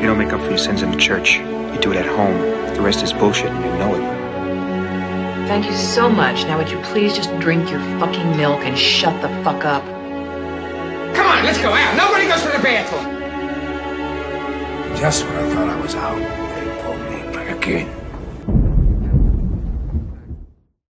[0.00, 1.34] You don't make up for your sins in the church.
[1.34, 2.40] You do it at home.
[2.74, 5.46] The rest is bullshit, and you know it.
[5.46, 6.44] Thank you so much.
[6.44, 9.84] Now, would you please just drink your fucking milk and shut the fuck up?
[11.14, 11.96] Come on, let's go out.
[11.98, 13.04] Nobody goes to the bathroom.
[14.96, 16.18] Just when I thought I was out,
[16.54, 18.00] they pulled me back in.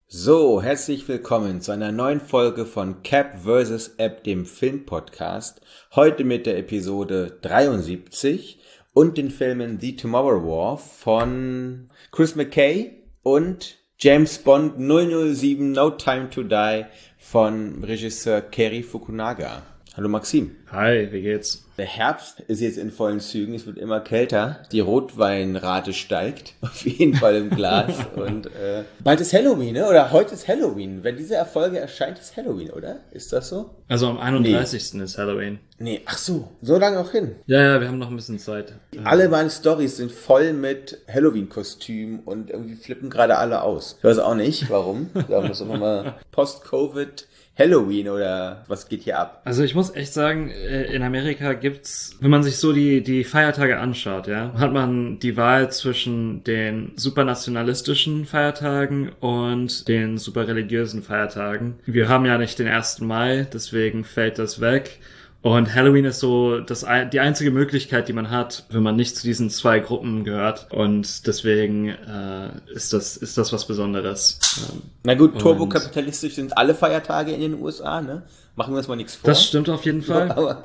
[0.06, 3.96] So, herzlich willkommen zu einer neuen Folge von Cap vs.
[3.98, 5.60] App, dem Filmpodcast.
[5.94, 8.60] Heute mit der Episode 73
[8.94, 16.30] und den Filmen The Tomorrow War von Chris McKay und James Bond 007 No Time
[16.30, 16.86] to Die
[17.18, 19.62] von Regisseur Kerry Fukunaga.
[19.96, 20.56] Hallo Maxim.
[20.72, 21.66] Hi, wie geht's?
[21.78, 26.84] Der Herbst ist jetzt in vollen Zügen, es wird immer kälter, die Rotweinrate steigt, auf
[26.84, 29.88] jeden Fall im Glas und äh, bald ist Halloween, ne?
[29.88, 31.04] oder heute ist Halloween.
[31.04, 33.02] Wenn diese Erfolge erscheint, ist Halloween, oder?
[33.12, 33.70] Ist das so?
[33.86, 34.94] Also am 31.
[35.00, 35.60] ist Halloween.
[35.78, 37.36] Nee, ach so, so lange auch hin.
[37.46, 38.72] Ja, ja, wir haben noch ein bisschen Zeit.
[39.04, 43.94] Alle meine Stories sind voll mit Halloween-Kostüm und irgendwie flippen gerade alle aus.
[43.98, 45.10] Ich weiß auch nicht, warum.
[45.28, 49.42] Da muss auch nochmal Post-Covid Halloween oder was geht hier ab?
[49.44, 53.22] Also ich muss echt sagen, äh, in Amerika gibt's, wenn man sich so die, die
[53.22, 61.02] Feiertage anschaut, ja, hat man die Wahl zwischen den supernationalistischen Feiertagen und den super religiösen
[61.02, 61.78] Feiertagen.
[61.86, 63.00] Wir haben ja nicht den 1.
[63.02, 64.98] Mai, deswegen fällt das weg.
[65.44, 69.24] Und Halloween ist so das, die einzige Möglichkeit, die man hat, wenn man nicht zu
[69.24, 70.68] diesen zwei Gruppen gehört.
[70.70, 74.40] Und deswegen äh, ist, das, ist das was Besonderes.
[74.56, 78.22] Ähm, Na gut, turbokapitalistisch sind alle Feiertage in den USA, ne?
[78.56, 79.28] Machen wir uns mal nichts vor.
[79.28, 80.64] Das stimmt auf jeden Fall.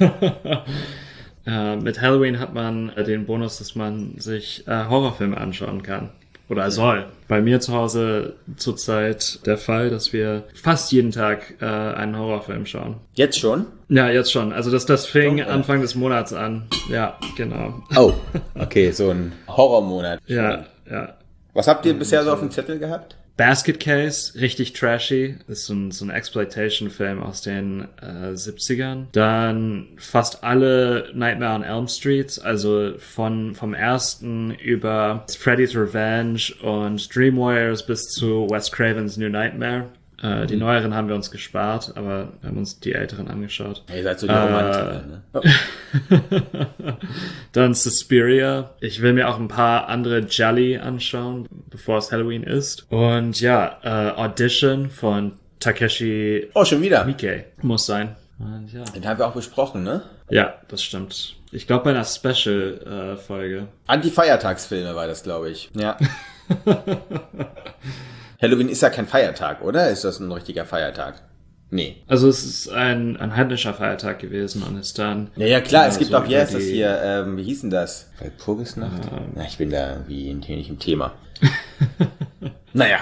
[1.46, 6.10] äh, mit Halloween hat man äh, den Bonus, dass man sich äh, Horrorfilme anschauen kann.
[6.48, 7.06] Oder soll.
[7.26, 12.66] Bei mir zu Hause zurzeit der Fall, dass wir fast jeden Tag äh, einen Horrorfilm
[12.66, 12.96] schauen.
[13.14, 13.66] Jetzt schon?
[13.88, 14.52] Ja, jetzt schon.
[14.52, 15.50] Also das, das fing okay.
[15.50, 16.68] Anfang des Monats an.
[16.88, 17.82] Ja, genau.
[17.96, 18.12] Oh,
[18.54, 20.20] okay, so ein Horrormonat.
[20.26, 21.14] Ja, ja.
[21.52, 23.16] Was habt ihr bisher so auf dem Zettel gehabt?
[23.36, 25.36] Basket Case, richtig trashy.
[25.46, 29.06] Ist so ein, so ein Exploitation-Film aus den äh, 70ern.
[29.12, 37.14] Dann fast alle Nightmare on Elm Streets, also von vom ersten über Freddy's Revenge und
[37.14, 39.88] Dream Warriors bis zu Wes Cravens New Nightmare.
[40.22, 43.84] Äh, die neueren haben wir uns gespart, aber wir haben uns die älteren angeschaut.
[43.94, 45.22] Ihr seid so die Romantiker, ne?
[45.34, 45.40] Oh.
[47.52, 48.70] Dann Suspiria.
[48.80, 52.90] Ich will mir auch ein paar andere Jelly anschauen, bevor es Halloween ist.
[52.90, 57.04] Und ja, äh, Audition von Takeshi Oh, schon wieder.
[57.04, 57.44] Miike.
[57.60, 58.16] Muss sein.
[58.38, 58.84] Und ja.
[58.84, 60.02] Den haben wir auch besprochen, ne?
[60.30, 61.36] Ja, das stimmt.
[61.52, 63.58] Ich glaube bei einer Special-Folge.
[63.58, 65.70] Äh, Anti-Feiertagsfilme war das, glaube ich.
[65.74, 65.96] Ja.
[68.40, 69.88] Halloween ist ja kein Feiertag, oder?
[69.90, 71.22] Ist das ein richtiger Feiertag?
[71.70, 71.96] Nee.
[72.06, 75.30] Also es ist ein, ein heidnischer Feiertag gewesen und ist dann.
[75.36, 77.70] Ja, ja klar, es gibt so auch, wie heißt das hier, ähm, wie hieß denn
[77.70, 78.10] das?
[78.20, 79.06] Walpurgisnacht?
[79.06, 81.12] Ähm, Na, ich bin da wie hier nicht im Thema.
[82.72, 82.98] naja.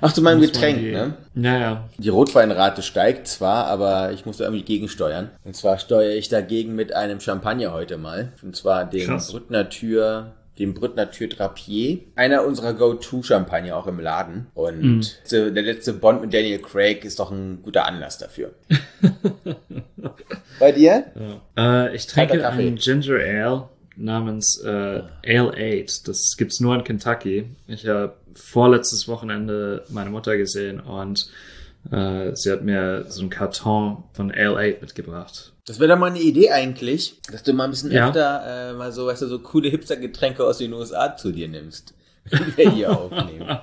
[0.00, 1.14] Ach, zu meinem Getränk, die, ne?
[1.34, 1.88] Ja, ja.
[1.98, 5.30] Die Rotweinrate steigt zwar, aber ich muss da irgendwie gegensteuern.
[5.44, 8.32] Und zwar steuere ich dagegen mit einem Champagner heute mal.
[8.42, 11.98] Und zwar den Brüttner Tür dem Brüttner Tür Drapier.
[12.14, 14.46] Einer unserer Go-To-Champagner auch im Laden.
[14.54, 15.00] Und mm.
[15.30, 18.52] der letzte Bond mit Daniel Craig ist doch ein guter Anlass dafür.
[20.60, 21.06] Bei dir?
[21.56, 21.86] Ja.
[21.86, 26.08] Äh, ich trinke einen Ginger Ale namens äh, Ale 8.
[26.08, 27.46] Das gibt's nur in Kentucky.
[27.66, 31.28] Ich habe vorletztes Wochenende meine Mutter gesehen und
[31.90, 35.52] äh, sie hat mir so einen Karton von Ale 8 mitgebracht.
[35.66, 38.08] Das wäre doch mal eine Idee eigentlich, dass du mal ein bisschen ja.
[38.08, 41.94] öfter äh, mal so, weißt du, so coole Hipster-Getränke aus den USA zu dir nimmst.
[42.32, 43.58] Die wir hier aufnehmen.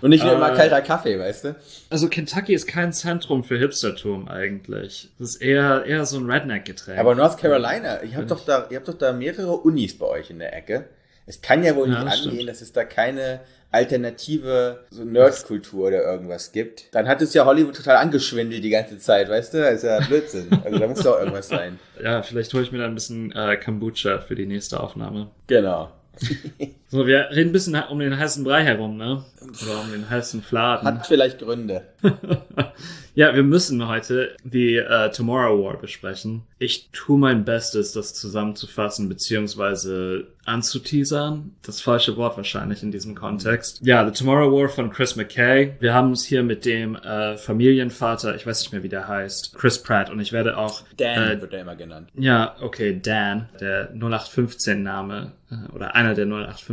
[0.00, 1.56] Und nicht nur immer kalter Kaffee, weißt du?
[1.90, 5.10] Also Kentucky ist kein Zentrum für Hipstertum eigentlich.
[5.18, 6.98] Das ist eher, eher so ein Redneck-Getränk.
[6.98, 10.30] Aber North Carolina, ihr habt doch da, ihr habt doch da mehrere Unis bei euch
[10.30, 10.88] in der Ecke.
[11.28, 12.48] Es kann ja wohl nicht ja, angehen, stimmt.
[12.48, 13.40] dass es da keine
[13.70, 16.86] alternative so Nerdkultur oder irgendwas gibt.
[16.92, 19.58] Dann hat es ja Hollywood total angeschwindelt die ganze Zeit, weißt du?
[19.58, 20.48] Das ist ja Blödsinn.
[20.64, 21.78] Also da muss doch irgendwas sein.
[22.02, 25.30] Ja, vielleicht hole ich mir da ein bisschen äh, Kombucha für die nächste Aufnahme.
[25.46, 25.92] Genau.
[26.90, 29.22] so, wir reden ein bisschen um den heißen Brei herum, ne?
[29.42, 30.86] Oder um den heißen Fladen.
[30.86, 31.82] Hat vielleicht Gründe.
[33.14, 36.42] ja, wir müssen heute die uh, Tomorrow War besprechen.
[36.58, 41.52] Ich tue mein Bestes, das zusammenzufassen, beziehungsweise anzuteasern.
[41.62, 43.80] Das falsche Wort wahrscheinlich in diesem Kontext.
[43.82, 45.74] Ja, The Tomorrow War von Chris McKay.
[45.80, 49.54] Wir haben es hier mit dem äh, Familienvater, ich weiß nicht mehr, wie der heißt,
[49.54, 50.08] Chris Pratt.
[50.10, 50.82] Und ich werde auch...
[50.96, 52.08] Dan äh, wird er immer genannt.
[52.14, 56.26] Ja, okay, Dan, der 0815-Name äh, oder einer der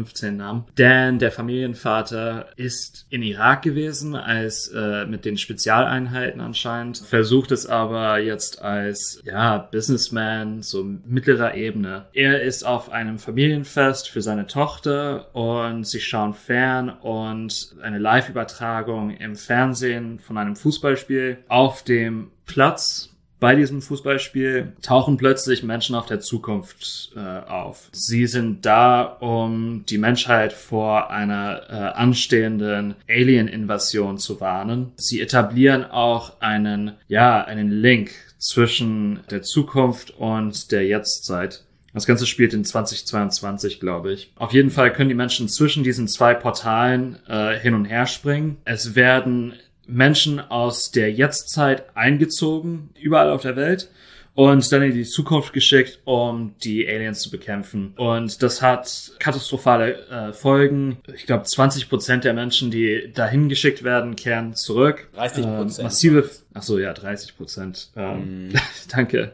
[0.06, 0.66] 15 nahm.
[0.76, 7.66] Dan, der Familienvater, ist in Irak gewesen, als äh, mit den Spezialeinheiten anscheinend, versucht es
[7.66, 12.06] aber jetzt als ja Businessman so mittlerer Ebene.
[12.14, 19.12] Er ist auf einem Familienfest für seine Tochter und sie schauen fern und eine Live-Übertragung
[19.12, 26.06] im Fernsehen von einem Fußballspiel auf dem Platz bei diesem Fußballspiel tauchen plötzlich Menschen auf
[26.06, 27.90] der Zukunft äh, auf.
[27.92, 34.92] Sie sind da, um die Menschheit vor einer äh, anstehenden Alien-Invasion zu warnen.
[34.96, 41.66] Sie etablieren auch einen, ja, einen Link zwischen der Zukunft und der Jetztzeit.
[41.96, 44.34] Das Ganze spielt in 2022, glaube ich.
[44.36, 48.58] Auf jeden Fall können die Menschen zwischen diesen zwei Portalen äh, hin und her springen.
[48.66, 49.54] Es werden
[49.88, 53.90] Menschen aus der Jetztzeit eingezogen, überall auf der Welt
[54.36, 57.94] und dann in die Zukunft geschickt, um die Aliens zu bekämpfen.
[57.96, 60.98] Und das hat katastrophale äh, Folgen.
[61.16, 65.08] Ich glaube, 20 Prozent der Menschen, die dahin geschickt werden, kehren zurück.
[65.16, 65.80] 30 Prozent.
[65.80, 67.90] Äh, massive, ach so, ja, 30 Prozent.
[67.96, 68.54] Ähm, mm.
[68.92, 69.34] danke.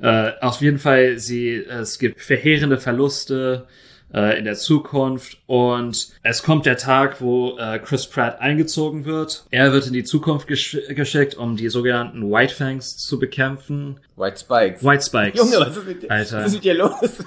[0.00, 3.66] Äh, auf jeden Fall, sie, es gibt verheerende Verluste
[4.12, 9.44] äh, in der Zukunft und es kommt der Tag, wo äh, Chris Pratt eingezogen wird.
[9.50, 14.00] Er wird in die Zukunft gesch geschickt, um die sogenannten White Fangs zu bekämpfen.
[14.16, 14.84] White Spikes.
[14.84, 15.38] White Spikes.
[15.38, 16.38] Junge, was ist mit dir, Alter.
[16.38, 16.92] Was ist mit dir los?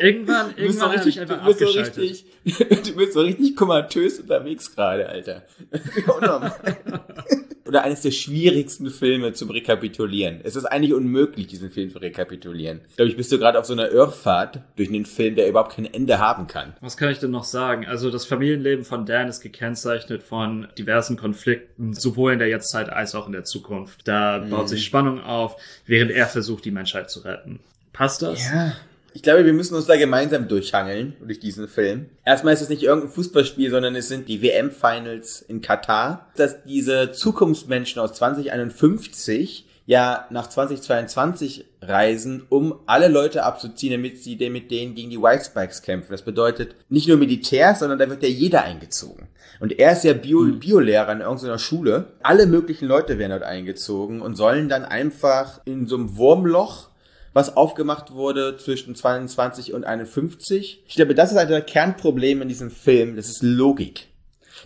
[0.00, 1.98] irgendwann, so irgendwann habe richtig, ich einfach du bist so abgeschaltet.
[1.98, 2.26] richtig,
[2.86, 5.42] du bist so richtig komatös unterwegs gerade, Alter.
[7.68, 10.40] Oder eines der schwierigsten Filme zum Rekapitulieren.
[10.42, 12.80] Es ist eigentlich unmöglich, diesen Film zu rekapitulieren.
[12.88, 15.74] Ich glaube, ich bist du gerade auf so einer Irrfahrt durch einen Film, der überhaupt
[15.76, 16.72] kein Ende haben kann.
[16.80, 17.84] Was kann ich denn noch sagen?
[17.86, 23.14] Also das Familienleben von Dan ist gekennzeichnet von diversen Konflikten, sowohl in der Jetztzeit als
[23.14, 24.08] auch in der Zukunft.
[24.08, 24.50] Da Mhm.
[24.50, 27.60] baut sich Spannung auf, während er versucht, die Menschheit zu retten.
[27.92, 28.42] Passt das?
[28.50, 28.72] Ja.
[29.14, 32.06] Ich glaube, wir müssen uns da gemeinsam durchhangeln durch diesen Film.
[32.24, 36.28] Erstmal ist es nicht irgendein Fußballspiel, sondern es sind die WM-Finals in Katar.
[36.36, 44.36] Dass diese Zukunftsmenschen aus 2051 ja nach 2022 reisen, um alle Leute abzuziehen, damit sie
[44.50, 46.12] mit denen gegen die White Spikes kämpfen.
[46.12, 49.28] Das bedeutet nicht nur Militär, sondern da wird ja jeder eingezogen.
[49.60, 52.12] Und er ist ja Bio Biolehrer in irgendeiner Schule.
[52.22, 56.90] Alle möglichen Leute werden dort eingezogen und sollen dann einfach in so einem Wurmloch
[57.32, 60.82] was aufgemacht wurde zwischen 22 und 51.
[60.86, 63.16] Ich glaube, das ist halt das Kernproblem in diesem Film.
[63.16, 64.08] Das ist Logik.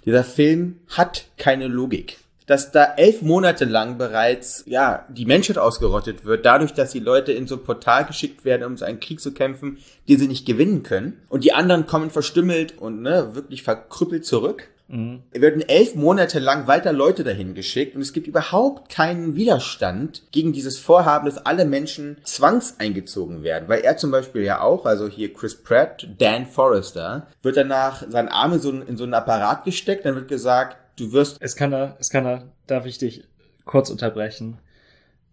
[0.04, 2.18] Dieser Film hat keine Logik.
[2.46, 7.32] Dass da elf Monate lang bereits, ja, die Menschheit ausgerottet wird, dadurch, dass die Leute
[7.32, 9.78] in so ein Portal geschickt werden, um so einen Krieg zu kämpfen,
[10.08, 11.22] den sie nicht gewinnen können.
[11.28, 14.68] Und die anderen kommen verstümmelt und, ne, wirklich verkrüppelt zurück.
[14.88, 20.22] Es werden elf Monate lang weiter Leute dahin geschickt und es gibt überhaupt keinen Widerstand
[20.32, 23.68] gegen dieses Vorhaben, dass alle Menschen zwangseingezogen werden.
[23.68, 28.28] Weil er zum Beispiel ja auch, also hier Chris Pratt, Dan Forrester, wird danach sein
[28.28, 31.72] Arm in so, in so einen Apparat gesteckt, dann wird gesagt, du wirst Es kann
[31.72, 33.24] er, es kann er, darf ich dich
[33.64, 34.58] kurz unterbrechen?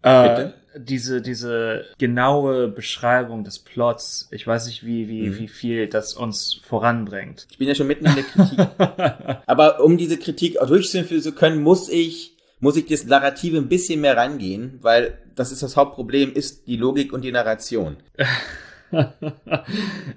[0.02, 6.14] Äh, diese, diese genaue Beschreibung des Plots, ich weiß nicht, wie, wie, wie viel das
[6.14, 7.46] uns voranbringt.
[7.50, 8.58] Ich bin ja schon mitten in der Kritik.
[9.46, 13.68] Aber um diese Kritik auch durchzuführen zu können, muss ich, muss ich das Narrative ein
[13.68, 17.96] bisschen mehr rangehen, weil das ist das Hauptproblem, ist die Logik und die Narration.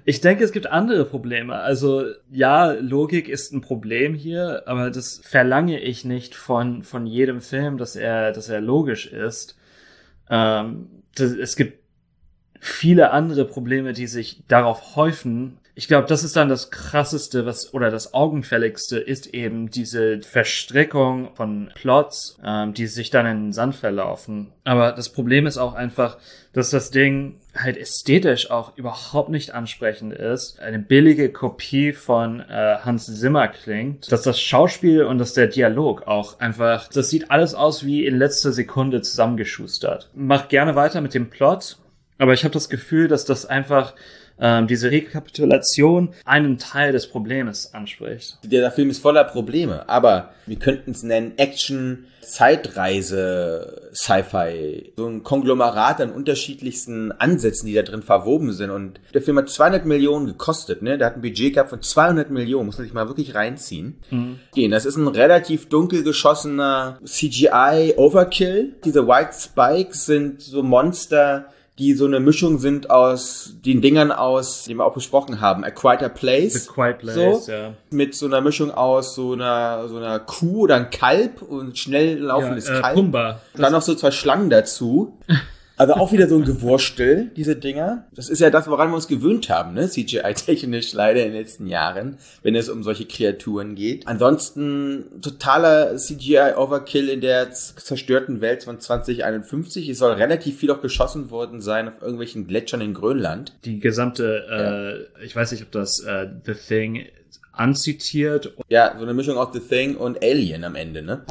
[0.04, 1.54] Ich denke, es gibt andere Probleme.
[1.54, 7.40] Also ja, Logik ist ein Problem hier, aber das verlange ich nicht von von jedem
[7.40, 9.56] Film, dass er dass er logisch ist.
[10.30, 11.84] Ähm, das, es gibt
[12.60, 15.58] viele andere Probleme, die sich darauf häufen.
[15.74, 21.34] Ich glaube, das ist dann das krasseste, was oder das augenfälligste ist eben diese Verstrickung
[21.34, 24.52] von Plots, ähm, die sich dann in den Sand verlaufen.
[24.64, 26.16] Aber das Problem ist auch einfach,
[26.52, 30.60] dass das Ding halt ästhetisch auch überhaupt nicht ansprechend ist.
[30.60, 34.10] Eine billige Kopie von äh, Hans Zimmer klingt.
[34.10, 38.16] Dass das Schauspiel und dass der Dialog auch einfach, das sieht alles aus wie in
[38.18, 40.10] letzter Sekunde zusammengeschustert.
[40.14, 41.78] Mach gerne weiter mit dem Plot,
[42.18, 43.94] aber ich habe das Gefühl, dass das einfach
[44.38, 48.38] ähm, diese Rekapitulation einen Teil des Problems anspricht.
[48.44, 55.22] Der Film ist voller Probleme, aber wir könnten es nennen Action, Zeitreise, Sci-Fi, so ein
[55.22, 58.70] Konglomerat an unterschiedlichsten Ansätzen, die da drin verwoben sind.
[58.70, 60.98] Und der Film hat 200 Millionen gekostet, ne?
[60.98, 63.98] Der hat ein Budget gehabt von 200 Millionen, muss man sich mal wirklich reinziehen.
[64.54, 64.70] Gehen.
[64.70, 68.74] Das ist ein relativ dunkel geschossener CGI-Overkill.
[68.84, 71.46] Diese White Spikes sind so Monster,
[71.78, 75.70] die so eine Mischung sind aus den Dingern aus, die wir auch besprochen haben, A
[75.70, 76.66] Quieter Place.
[76.66, 77.74] The Quiet Place, so, ja.
[77.90, 82.18] Mit so einer Mischung aus so einer, so einer Kuh oder ein Kalb und schnell
[82.18, 82.94] laufendes ja, äh, Kalb.
[82.94, 83.40] Pumba.
[83.54, 85.18] Und dann noch so zwei Schlangen dazu.
[85.76, 88.06] Also auch wieder so ein Gewurstel, diese Dinger.
[88.14, 89.88] Das ist ja das, woran wir uns gewöhnt haben, ne?
[89.88, 94.06] CGI-technisch leider in den letzten Jahren, wenn es um solche Kreaturen geht.
[94.06, 99.88] Ansonsten totaler CGI-Overkill in der zerstörten Welt von 2051.
[99.88, 103.52] Es soll relativ viel auch geschossen worden sein auf irgendwelchen Gletschern in Grönland.
[103.64, 107.06] Die gesamte, äh, ich weiß nicht, ob das äh, The Thing
[107.52, 108.52] anzitiert.
[108.68, 111.22] Ja, so eine Mischung aus The Thing und Alien am Ende, ne?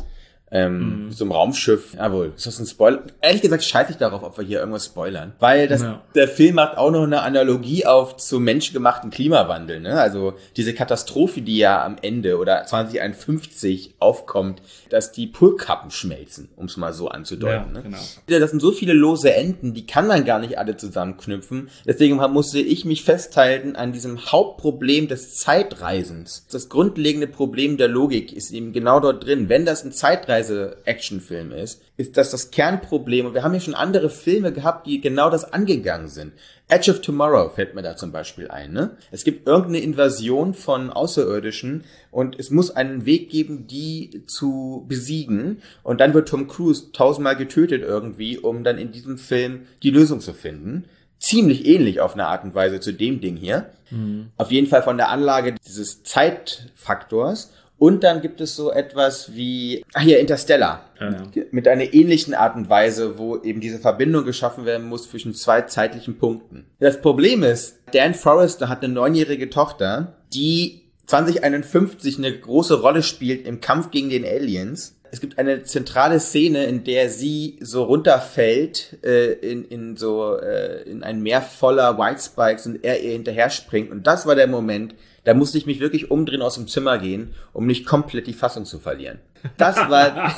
[0.53, 1.11] Ähm, mhm.
[1.11, 1.95] so einem Raumschiff.
[1.95, 3.01] Jawohl, ist das ein Spoiler?
[3.21, 5.33] Ehrlich gesagt scheiße ich darauf, ob wir hier irgendwas spoilern.
[5.39, 6.01] Weil das, ja.
[6.13, 9.79] der Film macht auch noch eine Analogie auf zum menschgemachten Klimawandel.
[9.79, 9.99] Ne?
[9.99, 16.65] Also diese Katastrophe, die ja am Ende oder 2051 aufkommt, dass die Pulkappen schmelzen, um
[16.65, 17.73] es mal so anzudeuten.
[17.73, 17.83] Ja, ne?
[17.83, 18.39] genau.
[18.39, 21.69] Das sind so viele lose Enden, die kann man gar nicht alle zusammenknüpfen.
[21.87, 26.45] Deswegen musste ich mich festhalten an diesem Hauptproblem des Zeitreisens.
[26.51, 29.49] Das grundlegende Problem der Logik ist eben genau dort drin.
[29.49, 33.25] Wenn das ein Zeitreisen Zeitreise-Actionfilm ist, ist das das Kernproblem.
[33.25, 36.33] Und wir haben ja schon andere Filme gehabt, die genau das angegangen sind.
[36.69, 38.71] Edge of Tomorrow fällt mir da zum Beispiel ein.
[38.71, 38.91] Ne?
[39.11, 45.61] Es gibt irgendeine Invasion von Außerirdischen und es muss einen Weg geben, die zu besiegen.
[45.83, 50.19] Und dann wird Tom Cruise tausendmal getötet irgendwie, um dann in diesem Film die Lösung
[50.19, 50.85] zu finden
[51.23, 53.69] ziemlich ähnlich auf eine Art und Weise zu dem Ding hier.
[53.91, 54.31] Mhm.
[54.35, 57.53] Auf jeden Fall von der Anlage dieses Zeitfaktors.
[57.77, 60.85] Und dann gibt es so etwas wie, ach hier, Interstellar.
[60.99, 61.43] Ja, ja.
[61.51, 65.63] Mit einer ähnlichen Art und Weise, wo eben diese Verbindung geschaffen werden muss zwischen zwei
[65.63, 66.65] zeitlichen Punkten.
[66.79, 73.45] Das Problem ist, Dan Forrester hat eine neunjährige Tochter, die 2051 eine große Rolle spielt
[73.45, 74.95] im Kampf gegen den Aliens.
[75.11, 80.81] Es gibt eine zentrale Szene, in der sie so runterfällt äh, in, in so äh,
[80.89, 83.91] in ein Meer voller White Spikes und er ihr hinterher springt.
[83.91, 87.33] Und das war der Moment, da musste ich mich wirklich umdrehen aus dem Zimmer gehen,
[87.53, 89.19] um nicht komplett die Fassung zu verlieren.
[89.57, 90.33] Das war.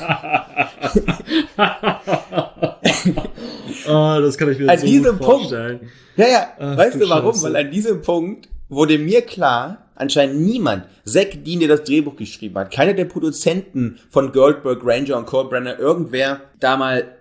[3.88, 5.78] oh, das kann ich mir an so diesem gut vorstellen.
[5.78, 7.32] Punkt, ja, ja, Ach, weißt du warum?
[7.32, 7.44] Scheiße.
[7.44, 12.56] Weil an diesem Punkt wurde mir klar, anscheinend niemand, Zack Dean, der das Drehbuch geschrieben
[12.58, 17.16] hat, keiner der Produzenten von Goldberg, Ranger und Cole Brenner, irgendwer da mal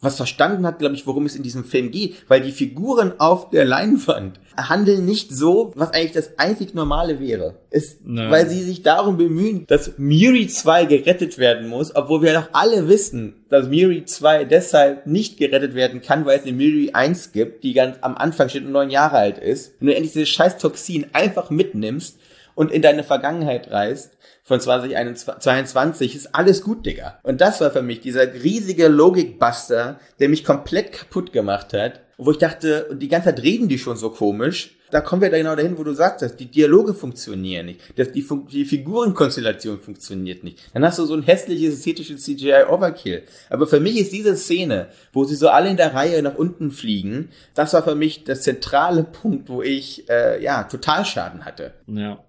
[0.00, 3.50] was verstanden hat, glaube ich, worum es in diesem Film geht, weil die Figuren auf
[3.50, 7.56] der Leinwand handeln nicht so, was eigentlich das einzig Normale wäre.
[7.70, 12.48] Es, weil sie sich darum bemühen, dass Miri 2 gerettet werden muss, obwohl wir doch
[12.52, 17.32] alle wissen, dass Miri 2 deshalb nicht gerettet werden kann, weil es eine Miri 1
[17.32, 19.74] gibt, die ganz am Anfang steht und neun Jahre alt ist.
[19.78, 22.18] Wenn du endlich dieses scheiß Toxin einfach mitnimmst
[22.54, 24.12] und in deine Vergangenheit reist,
[24.46, 27.18] von 2022 ist alles gut, Digga.
[27.22, 32.00] Und das war für mich dieser riesige Logikbuster, der mich komplett kaputt gemacht hat.
[32.16, 34.76] Wo ich dachte, die ganze Zeit reden die schon so komisch.
[34.90, 37.80] Da kommen wir da genau dahin, wo du sagst, die Dialoge funktionieren nicht.
[37.96, 40.60] Das, die, die Figurenkonstellation funktioniert nicht.
[40.72, 43.22] Dann hast du so ein hässliches, ästhetisches CGI-Overkill.
[43.50, 46.70] Aber für mich ist diese Szene, wo sie so alle in der Reihe nach unten
[46.70, 51.74] fliegen, das war für mich der zentrale Punkt, wo ich, äh, ja, Totalschaden hatte.
[51.88, 52.22] Ja.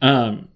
[0.00, 0.48] Ähm,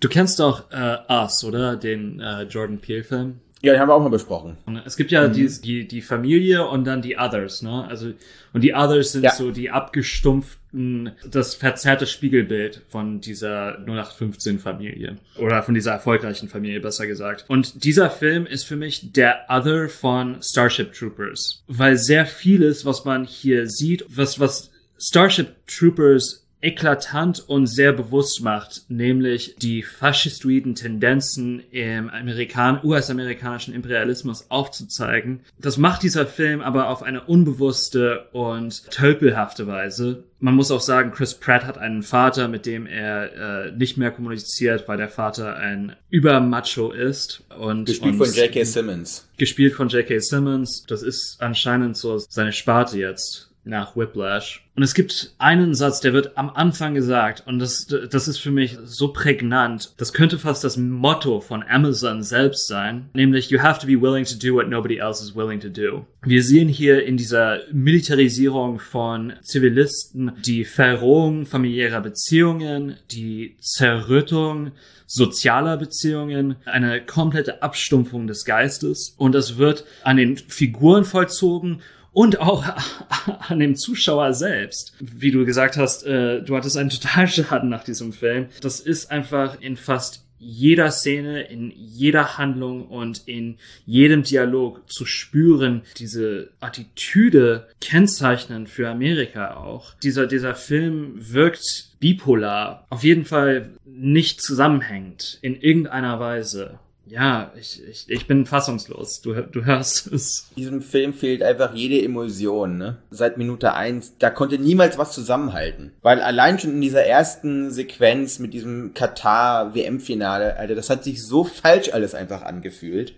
[0.00, 1.76] Du kennst doch äh, Us, oder?
[1.76, 3.40] Den äh, Jordan Peele-Film.
[3.60, 4.56] Ja, den haben wir auch mal besprochen.
[4.84, 5.32] Es gibt ja mhm.
[5.32, 7.86] die, die, die Familie und dann die Others, ne?
[7.88, 8.12] Also,
[8.52, 9.32] und die Others sind ja.
[9.32, 15.16] so die abgestumpften, das verzerrte Spiegelbild von dieser 0815-Familie.
[15.38, 17.46] Oder von dieser erfolgreichen Familie, besser gesagt.
[17.48, 21.64] Und dieser Film ist für mich der Other von Starship Troopers.
[21.66, 28.42] Weil sehr vieles, was man hier sieht, was, was Starship Troopers eklatant und sehr bewusst
[28.42, 35.40] macht, nämlich die faschistoiden Tendenzen im Amerikan US-amerikanischen Imperialismus aufzuzeigen.
[35.58, 40.24] Das macht dieser Film aber auf eine unbewusste und tölpelhafte Weise.
[40.40, 44.12] Man muss auch sagen, Chris Pratt hat einen Vater, mit dem er äh, nicht mehr
[44.12, 47.42] kommuniziert, weil der Vater ein Übermacho ist.
[47.58, 48.64] Und, gespielt und von J.K.
[48.64, 49.28] Simmons.
[49.36, 50.20] Gespielt von J.K.
[50.20, 50.84] Simmons.
[50.86, 54.64] Das ist anscheinend so seine Sparte jetzt nach Whiplash.
[54.74, 58.50] Und es gibt einen Satz, der wird am Anfang gesagt, und das, das ist für
[58.50, 59.92] mich so prägnant.
[59.96, 64.24] Das könnte fast das Motto von Amazon selbst sein, nämlich You have to be willing
[64.24, 66.06] to do what nobody else is willing to do.
[66.22, 74.72] Wir sehen hier in dieser Militarisierung von Zivilisten die Verrohung familiärer Beziehungen, die Zerrüttung
[75.06, 81.80] sozialer Beziehungen, eine komplette Abstumpfung des Geistes und das wird an den Figuren vollzogen
[82.12, 82.64] und auch
[83.48, 84.94] an dem Zuschauer selbst.
[85.00, 88.46] Wie du gesagt hast, äh, du hattest einen Totalschaden nach diesem Film.
[88.60, 95.04] Das ist einfach in fast jeder Szene, in jeder Handlung und in jedem Dialog zu
[95.04, 99.94] spüren, diese Attitüde kennzeichnend für Amerika auch.
[100.02, 107.82] Dieser, dieser Film wirkt bipolar, auf jeden Fall nicht zusammenhängend in irgendeiner Weise ja, ich,
[107.88, 109.20] ich, ich bin fassungslos.
[109.20, 110.48] Du, du hörst es.
[110.56, 112.98] Diesem Film fehlt einfach jede Emulsion, ne?
[113.10, 115.92] Seit Minute eins, da konnte niemals was zusammenhalten.
[116.02, 121.44] Weil allein schon in dieser ersten Sequenz mit diesem Katar-WM-Finale, Alter, das hat sich so
[121.44, 123.14] falsch alles einfach angefühlt.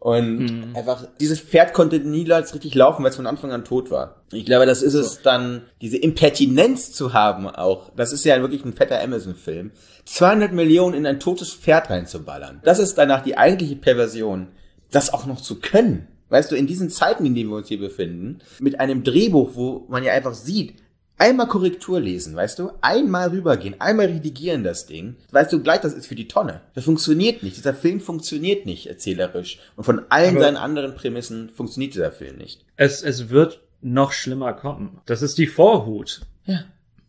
[0.00, 0.76] Und mhm.
[0.76, 4.22] einfach, dieses Pferd konnte niemals richtig laufen, weil es von Anfang an tot war.
[4.32, 5.00] Ich glaube, das ist so.
[5.00, 7.92] es dann, diese Impertinenz zu haben auch.
[7.94, 9.72] Das ist ja wirklich ein fetter Amazon-Film.
[10.06, 12.62] 200 Millionen in ein totes Pferd reinzuballern.
[12.64, 14.48] Das ist danach die eigentliche Perversion.
[14.90, 16.08] Das auch noch zu können.
[16.30, 19.84] Weißt du, in diesen Zeiten, in denen wir uns hier befinden, mit einem Drehbuch, wo
[19.88, 20.76] man ja einfach sieht,
[21.20, 22.72] einmal Korrektur lesen, weißt du?
[22.80, 25.16] Einmal rübergehen, einmal redigieren das Ding.
[25.30, 26.62] Weißt du gleich, das ist für die Tonne.
[26.74, 27.56] Das funktioniert nicht.
[27.56, 29.60] Dieser Film funktioniert nicht erzählerisch.
[29.76, 32.64] Und von allen Aber seinen anderen Prämissen funktioniert dieser Film nicht.
[32.76, 35.00] Es, es wird noch schlimmer kommen.
[35.06, 36.22] Das ist die Vorhut.
[36.46, 36.64] Ja.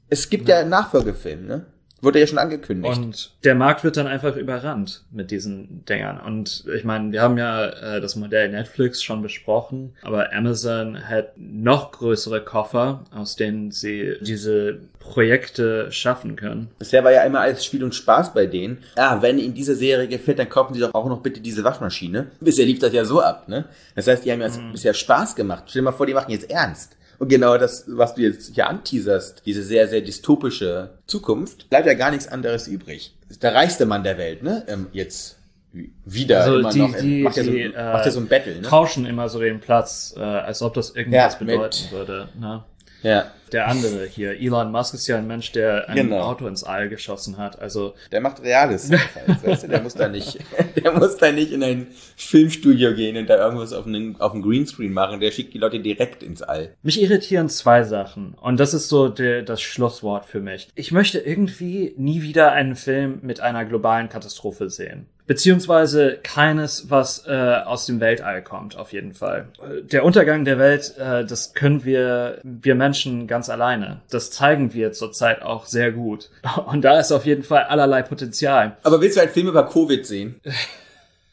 [0.09, 1.65] Es gibt ja, ja einen Nachfolgefilm, ne?
[2.01, 2.97] Wurde ja schon angekündigt.
[2.97, 6.19] Und der Markt wird dann einfach überrannt mit diesen Dingern.
[6.19, 11.33] Und ich meine, wir haben ja äh, das Modell Netflix schon besprochen, aber Amazon hat
[11.37, 16.69] noch größere Koffer, aus denen sie diese Projekte schaffen können.
[16.79, 18.79] Bisher war ja immer alles Spiel und Spaß bei denen.
[18.97, 22.27] Ja, wenn ihnen diese Serie gefällt, dann kaufen sie doch auch noch bitte diese Waschmaschine.
[22.39, 23.65] Bisher lief das ja so ab, ne?
[23.95, 24.71] Das heißt, die haben ja mhm.
[24.71, 25.65] bisher Spaß gemacht.
[25.67, 26.97] Stell dir mal vor, die machen jetzt ernst.
[27.21, 31.93] Und genau das, was du jetzt hier anteaserst, diese sehr, sehr dystopische Zukunft, bleibt ja
[31.93, 33.15] gar nichts anderes übrig.
[33.43, 34.65] Der reichste Mann der Welt, ne?
[34.67, 35.37] Ähm, jetzt
[35.71, 36.97] wieder also immer die, noch.
[36.97, 38.61] Die, macht, ja so, macht ja so ein Battle, ne?
[38.63, 42.29] Tauschen immer so den Platz, äh, als ob das irgendwas ja, bedeuten würde.
[42.39, 42.63] Ne?
[43.03, 43.31] Ja.
[43.51, 46.21] Der andere hier, Elon Musk ist ja ein Mensch, der ein genau.
[46.21, 47.59] Auto ins All geschossen hat.
[47.59, 48.89] Also der macht Reales.
[49.43, 49.67] weißt du?
[49.67, 50.39] Der muss da nicht,
[50.77, 54.41] der muss da nicht in ein Filmstudio gehen und da irgendwas auf einen, auf einen
[54.41, 55.19] Greenscreen machen.
[55.19, 56.75] Der schickt die Leute direkt ins All.
[56.81, 60.69] Mich irritieren zwei Sachen und das ist so der, das Schlusswort für mich.
[60.75, 65.07] Ich möchte irgendwie nie wieder einen Film mit einer globalen Katastrophe sehen.
[65.27, 69.47] Beziehungsweise keines, was äh, aus dem Weltall kommt, auf jeden Fall.
[69.83, 74.01] Der Untergang der Welt, äh, das können wir, wir Menschen ganz alleine.
[74.09, 76.29] Das zeigen wir zurzeit auch sehr gut.
[76.65, 78.77] Und da ist auf jeden Fall allerlei Potenzial.
[78.83, 80.41] Aber willst du einen Film über Covid sehen?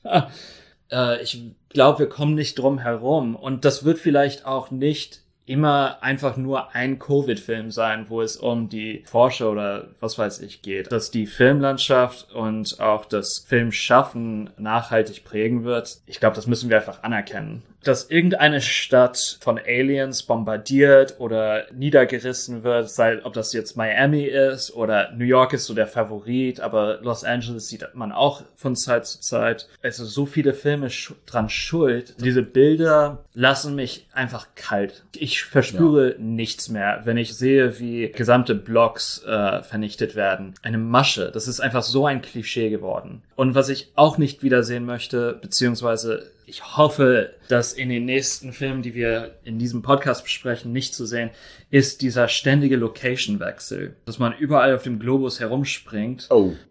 [0.90, 3.36] äh, ich glaube, wir kommen nicht drum herum.
[3.36, 8.68] Und das wird vielleicht auch nicht immer einfach nur ein Covid-Film sein, wo es um
[8.68, 10.92] die Forscher oder was weiß ich geht.
[10.92, 16.76] Dass die Filmlandschaft und auch das Filmschaffen nachhaltig prägen wird, ich glaube, das müssen wir
[16.76, 23.76] einfach anerkennen dass irgendeine Stadt von Aliens bombardiert oder niedergerissen wird, sei ob das jetzt
[23.76, 28.42] Miami ist oder New York ist so der Favorit, aber Los Angeles sieht man auch
[28.56, 29.68] von Zeit zu Zeit.
[29.82, 32.14] Also so viele Filme sch dran schuld.
[32.20, 35.04] Diese Bilder lassen mich einfach kalt.
[35.16, 36.18] Ich verspüre ja.
[36.18, 40.54] nichts mehr, wenn ich sehe, wie gesamte Blocks äh, vernichtet werden.
[40.62, 41.30] Eine Masche.
[41.32, 43.22] Das ist einfach so ein Klischee geworden.
[43.36, 48.82] Und was ich auch nicht wiedersehen möchte, beziehungsweise ich hoffe, dass in den nächsten Filmen,
[48.82, 51.30] die wir in diesem Podcast besprechen, nicht zu sehen,
[51.70, 53.96] ist dieser ständige Location-Wechsel.
[54.06, 56.26] Dass man überall auf dem Globus herumspringt.
[56.30, 56.54] Oh.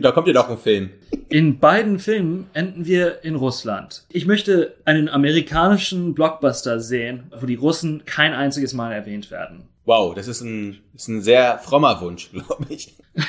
[0.00, 0.90] Da kommt ja doch ein Film.
[1.28, 4.04] In beiden Filmen enden wir in Russland.
[4.10, 9.68] Ich möchte einen amerikanischen Blockbuster sehen, wo die Russen kein einziges Mal erwähnt werden.
[9.84, 12.96] Wow, das ist ein, ist ein sehr frommer Wunsch, glaube ich.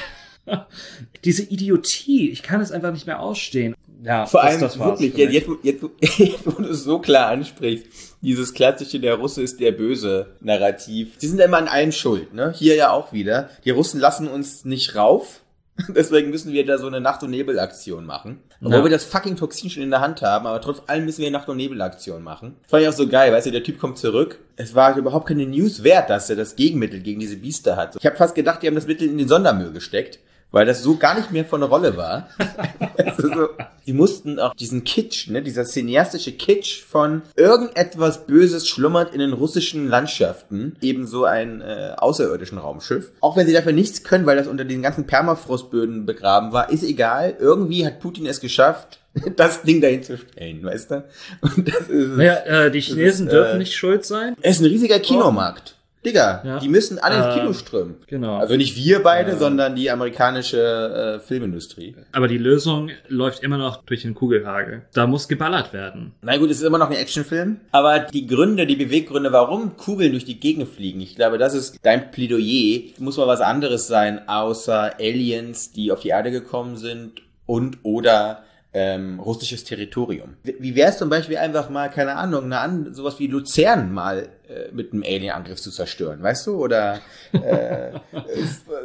[1.24, 3.76] Diese Idiotie, ich kann es einfach nicht mehr ausstehen.
[4.04, 5.84] Ja, vor allem das wirklich, jetzt, jetzt,
[6.20, 7.88] jetzt, wo du es so klar ansprichst,
[8.22, 11.18] dieses klassische, der Russe ist der böse Narrativ.
[11.20, 12.54] Die sind immer an allem schuld, ne?
[12.54, 13.50] Hier ja auch wieder.
[13.64, 15.40] Die Russen lassen uns nicht rauf.
[15.88, 18.42] Deswegen müssen wir da so eine Nacht- und Nebelaktion machen.
[18.60, 18.84] Obwohl ja.
[18.84, 21.38] wir das fucking Toxin schon in der Hand haben, aber trotz allem müssen wir eine
[21.38, 22.58] Nacht- und Nebelaktion machen.
[22.68, 24.40] Fand ich auch so geil, weißt du, der Typ kommt zurück.
[24.56, 27.96] Es war überhaupt keine News wert, dass er das Gegenmittel gegen diese Biester hat.
[27.96, 30.20] Ich habe fast gedacht, die haben das Mittel in den Sondermüll gesteckt
[30.54, 32.30] weil das so gar nicht mehr von der Rolle war.
[32.98, 33.50] also so,
[33.86, 39.34] die mussten auch diesen Kitsch, ne, dieser cineastische Kitsch von irgendetwas Böses schlummert in den
[39.34, 43.12] russischen Landschaften, ebenso ein äh, außerirdischen Raumschiff.
[43.20, 46.84] Auch wenn sie dafür nichts können, weil das unter den ganzen Permafrostböden begraben war, ist
[46.84, 47.36] egal.
[47.40, 49.00] Irgendwie hat Putin es geschafft,
[49.36, 51.04] das Ding dahin zu stellen, weißt du?
[51.42, 54.36] Und das ist, naja, äh, die Chinesen ist, dürfen äh, nicht schuld sein.
[54.42, 55.76] Es ist ein riesiger Kinomarkt.
[56.06, 56.60] Digga, ja.
[56.60, 57.96] die müssen alle ins Kino ähm, strömen.
[58.08, 58.38] Genau.
[58.38, 61.96] Also nicht wir beide, äh, sondern die amerikanische äh, Filmindustrie.
[62.12, 64.84] Aber die Lösung läuft immer noch durch den Kugelhagel.
[64.94, 66.14] Da muss geballert werden.
[66.22, 67.62] Na gut, es ist immer noch ein Actionfilm.
[67.72, 71.80] Aber die Gründe, die Beweggründe, warum Kugeln durch die Gegend fliegen, ich glaube, das ist
[71.84, 72.92] dein Plädoyer.
[73.00, 78.44] Muss mal was anderes sein, außer Aliens, die auf die Erde gekommen sind und oder
[78.76, 80.36] ähm, russisches Territorium.
[80.44, 84.30] Wie- wäre es zum Beispiel einfach mal, keine Ahnung, eine, an- sowas wie Luzern mal
[84.50, 86.56] äh, mit einem Alien-Angriff zu zerstören, weißt du?
[86.56, 87.00] Oder
[87.34, 87.92] äh, äh,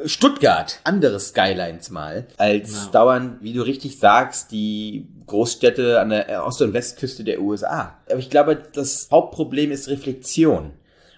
[0.05, 2.91] Stuttgart, andere Skylines mal, als Ja.
[2.93, 7.97] dauernd, wie du richtig sagst, die Großstädte an der Ost- und Westküste der USA.
[8.11, 10.73] Aber ich glaube, das Hauptproblem ist Reflexion.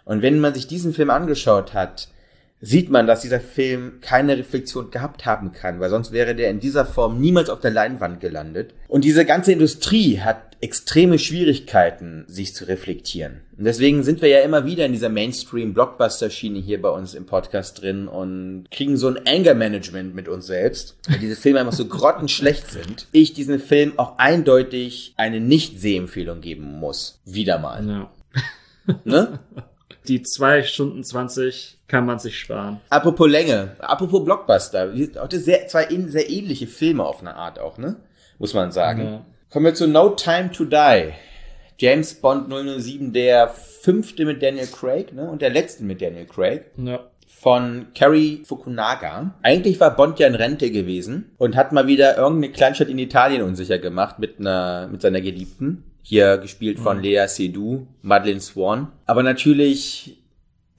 [0.05, 2.09] Und wenn man sich diesen Film angeschaut hat,
[2.61, 6.61] sieht man, dass dieser Film keine Reflexion gehabt haben kann, weil sonst wäre der in
[6.61, 8.75] dieser Form niemals auf der Leinwand gelandet.
[8.89, 13.41] Und diese ganze Industrie hat extreme Schwierigkeiten, sich zu reflektieren.
[13.57, 17.81] Und deswegen sind wir ja immer wieder in dieser Mainstream-Blockbuster-Schiene hier bei uns im Podcast
[17.81, 22.71] drin und kriegen so ein Anger-Management mit uns selbst, weil diese Filme einfach so grottenschlecht
[22.71, 23.07] sind.
[23.13, 27.21] Ich diesen Film auch eindeutig eine Nicht-Sehempfehlung geben muss.
[27.25, 27.87] Wieder mal.
[27.87, 28.11] Ja.
[29.05, 29.39] Ne?
[30.09, 32.81] Die zwei Stunden 20 kann man sich sparen.
[32.89, 37.97] Apropos Länge, apropos Blockbuster, das sehr, zwei sehr ähnliche Filme auf eine Art auch, ne?
[38.39, 39.05] Muss man sagen.
[39.05, 39.25] Ja.
[39.51, 41.13] Kommen wir zu No Time to Die.
[41.79, 45.29] James Bond 007, der fünfte mit Daniel Craig, ne?
[45.29, 46.67] Und der letzte mit Daniel Craig.
[46.77, 47.01] Ja.
[47.27, 49.35] Von Cary Fukunaga.
[49.43, 53.43] Eigentlich war Bond ja in Rente gewesen und hat mal wieder irgendeine Kleinstadt in Italien
[53.43, 55.85] unsicher gemacht mit einer, mit seiner Geliebten.
[56.03, 58.93] Hier gespielt von Lea Seydoux, Madeleine Swan.
[59.07, 60.20] Aber natürlich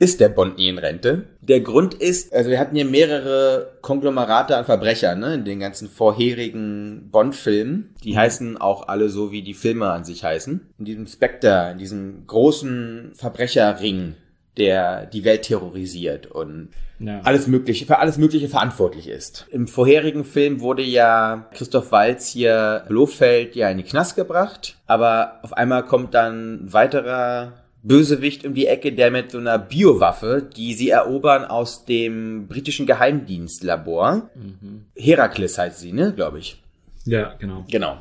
[0.01, 1.25] ist der Bond nie in Rente.
[1.41, 5.89] Der Grund ist, also wir hatten hier mehrere Konglomerate an Verbrechern, ne, in den ganzen
[5.89, 7.93] vorherigen Bond-Filmen.
[8.03, 10.69] Die heißen auch alle so, wie die Filme an sich heißen.
[10.79, 14.15] In diesem Spectre, in diesem großen Verbrecherring,
[14.57, 17.21] der die Welt terrorisiert und Ja.
[17.23, 19.45] alles Mögliche, für alles Mögliche verantwortlich ist.
[19.51, 25.39] Im vorherigen Film wurde ja Christoph Walz hier Blofeld ja in die Knast gebracht, aber
[25.43, 30.47] auf einmal kommt dann ein weiterer Bösewicht um die Ecke, der mit so einer Biowaffe,
[30.55, 34.29] die sie erobern aus dem britischen Geheimdienstlabor.
[34.95, 36.61] Herakles heißt sie, ne, glaube ich.
[37.05, 37.65] ja, genau.
[37.69, 37.97] Genau.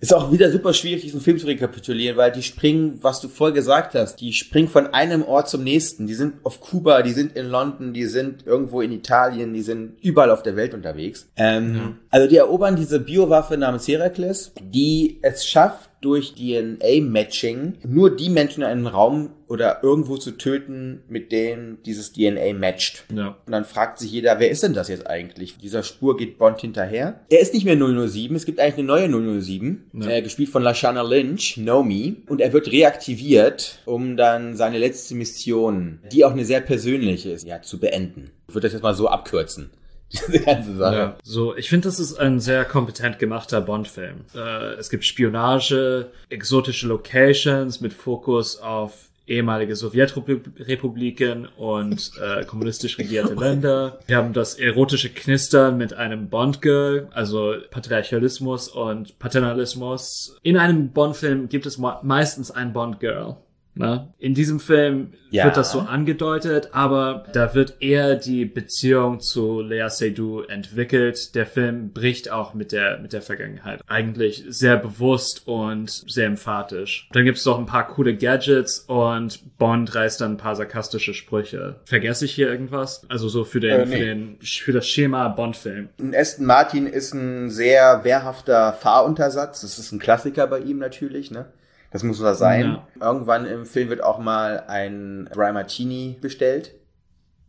[0.00, 3.52] Ist auch wieder super schwierig, diesen Film zu rekapitulieren, weil die springen, was du voll
[3.54, 6.06] gesagt hast, die springen von einem Ort zum nächsten.
[6.06, 9.94] Die sind auf Kuba, die sind in London, die sind irgendwo in Italien, die sind
[10.02, 11.30] überall auf der Welt unterwegs.
[11.36, 18.28] Ähm, Also die erobern diese Biowaffe namens Herakles, die es schafft, durch DNA-Matching nur die
[18.30, 23.04] Menschen in einem Raum oder irgendwo zu töten, mit denen dieses DNA matcht.
[23.14, 23.36] Ja.
[23.46, 25.58] Und dann fragt sich jeder, wer ist denn das jetzt eigentlich?
[25.58, 27.20] Dieser Spur geht Bond hinterher.
[27.30, 29.08] Er ist nicht mehr 007, es gibt eigentlich eine neue
[29.40, 30.08] 007, Ja.
[30.08, 32.16] äh, gespielt von Lashana Lynch, Nomi.
[32.26, 37.46] Und er wird reaktiviert, um dann seine letzte Mission, die auch eine sehr persönliche ist,
[37.46, 38.30] ja, zu beenden.
[38.48, 39.70] Ich würde das jetzt mal so abkürzen.
[40.12, 40.96] Diese ganze Sache.
[40.96, 44.24] Ja, so, ich finde, das ist ein sehr kompetent gemachter Bond-Film.
[44.34, 53.34] Äh, es gibt Spionage, exotische Locations mit Fokus auf ehemalige Sowjetrepubliken und äh, kommunistisch regierte
[53.40, 53.98] Länder.
[54.06, 60.36] Wir haben das erotische Knistern mit einem Bond-Girl, also Patriarchalismus und Paternalismus.
[60.42, 63.36] In einem Bond-Film gibt es me- meistens ein Bond-Girl.
[63.76, 64.08] Ne?
[64.18, 65.46] In diesem Film Ja.
[65.46, 71.34] wird das so angedeutet, aber da wird eher die Beziehung zu Lea Seydoux entwickelt.
[71.34, 73.80] Der Film bricht auch mit der, mit der Vergangenheit.
[73.88, 77.08] Eigentlich sehr bewusst und sehr emphatisch.
[77.12, 81.80] Dann gibt's noch ein paar coole Gadgets und Bond reißt dann ein paar sarkastische Sprüche.
[81.84, 83.02] Vergesse ich hier irgendwas?
[83.08, 83.96] Also so für den, Äh, nee.
[83.96, 85.88] für den, für das Schema Bond-Film.
[85.98, 89.62] Ein Aston Martin ist ein sehr wehrhafter Fahruntersatz.
[89.62, 91.46] Das ist ein Klassiker bei ihm natürlich, ne?
[91.94, 92.80] Das muss da sein.
[93.00, 93.08] Ja.
[93.08, 96.74] Irgendwann im Film wird auch mal ein Dry Martini bestellt.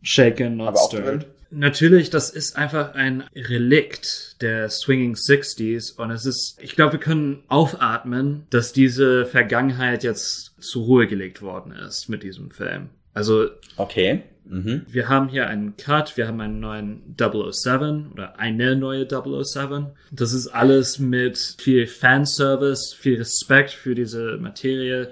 [0.02, 1.26] Shaken, not stirred.
[1.50, 7.00] Natürlich, das ist einfach ein Relikt der Swinging 60s und es ist, ich glaube, wir
[7.00, 12.90] können aufatmen, dass diese Vergangenheit jetzt zur Ruhe gelegt worden ist mit diesem Film.
[13.14, 14.22] Also, Okay.
[14.48, 14.82] Mhm.
[14.88, 19.88] wir haben hier einen Cut, wir haben einen neuen 007 oder eine neue 007.
[20.12, 25.10] Das ist alles mit viel Fanservice, viel Respekt für diese Materie.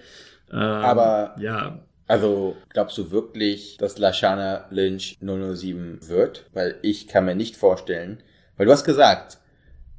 [0.52, 6.44] Ähm, Aber- ja, Also glaubst du wirklich, dass Lashana Lynch 007 wird?
[6.52, 8.18] Weil ich kann mir nicht vorstellen,
[8.56, 9.38] weil du hast gesagt,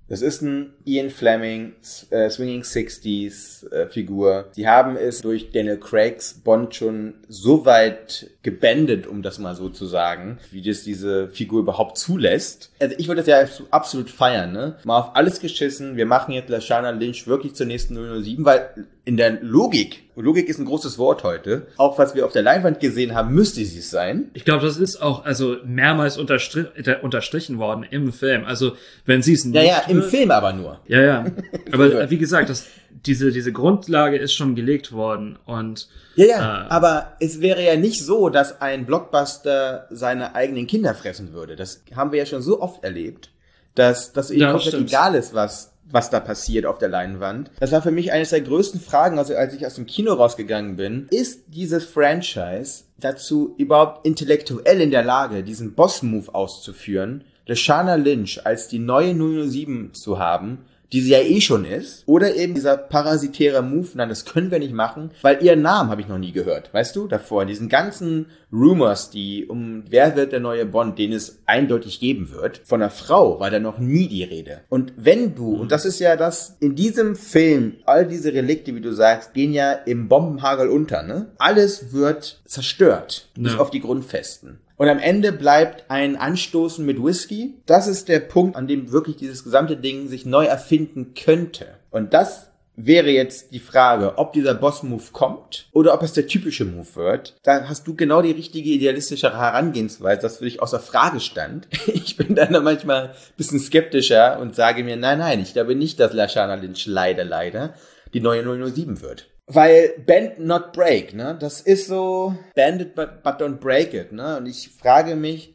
[0.08, 1.74] das ist ein Ian Fleming
[2.12, 4.52] äh, Swinging 60s äh, Figur.
[4.56, 9.70] Die haben es durch Daniel Craigs Bond schon so weit gebändet, um das mal so
[9.70, 12.72] zu sagen, wie das diese Figur überhaupt zulässt.
[12.80, 14.78] Also ich würde das ja absolut feiern, ne?
[14.84, 15.98] Mal auf alles geschissen.
[15.98, 20.58] Wir machen jetzt Lashana Lynch wirklich zur nächsten 007, weil in der Logik, Logik ist
[20.60, 23.92] ein großes Wort heute, auch was wir auf der Leinwand gesehen haben, müsste sie es
[23.92, 24.32] sein.
[24.34, 28.46] Ich glaube, das ist auch also mehrmals unterstri äh, unterstrichen worden im Film.
[28.46, 28.72] Also
[29.06, 30.80] wenn sie es nicht Ja, ja, im wird- Film aber nur.
[30.88, 31.26] Ja, ja.
[31.72, 32.66] Aber äh, wie gesagt, das,
[33.06, 36.68] diese diese Grundlage ist schon gelegt worden und Ja, ja, Ah.
[36.70, 41.56] aber es wäre ja nicht so, dass ein Blockbuster seine eigenen Kinder fressen würde.
[41.56, 43.30] Das haben wir ja schon so oft erlebt,
[43.76, 44.90] dass das ihnen Ja, komplett stimmt.
[44.90, 47.52] egal ist, was was da passiert auf der Leinwand.
[47.60, 50.76] Das war für mich eines der größten Fragen, also als ich aus dem Kino rausgegangen
[50.76, 51.08] bin.
[51.12, 58.68] Ist dieses Franchise dazu überhaupt intellektuell in der Lage, diesen Boss-Move auszuführen, Lashana Lynch als
[58.68, 63.62] die neue 007 zu haben, die sie ja eh schon ist, oder eben dieser parasitäre
[63.62, 66.74] Move, nein, das können wir nicht machen, weil ihren Namen habe ich noch nie gehört,
[66.74, 71.40] weißt du, davor, diesen ganzen Rumors, die um wer wird der neue Bond, den es
[71.46, 74.62] eindeutig geben wird, von einer Frau war da noch nie die Rede.
[74.70, 78.82] Und wenn du, und das ist ja das, in diesem Film, all diese Relikte, wie
[78.82, 81.32] du sagst, gehen ja im Bombenhagel unter, ne?
[81.38, 83.60] Alles wird zerstört, bis Ja.
[83.60, 84.60] auf die Grundfesten.
[84.78, 87.56] Und am Ende bleibt ein Anstoßen mit Whisky.
[87.66, 91.66] Das ist der Punkt, an dem wirklich dieses gesamte Ding sich neu erfinden könnte.
[91.92, 96.66] Und das wäre jetzt die Frage, ob dieser Boss-Move kommt oder ob es der typische
[96.66, 97.36] Move wird.
[97.44, 101.68] Da hast du genau die richtige idealistische Herangehensweise, das für dich außer Frage stand.
[101.88, 106.00] Ich bin dann manchmal ein bisschen skeptischer und sage mir, nein, nein, ich glaube nicht,
[106.00, 107.74] dass Lashana Lynch leider, leider
[108.14, 109.28] die neue 007 wird.
[109.48, 111.38] Weil Bend not break, ne?
[111.40, 114.38] Das ist so bend it but, but don't break it, ne?
[114.38, 115.54] Und ich frage mich,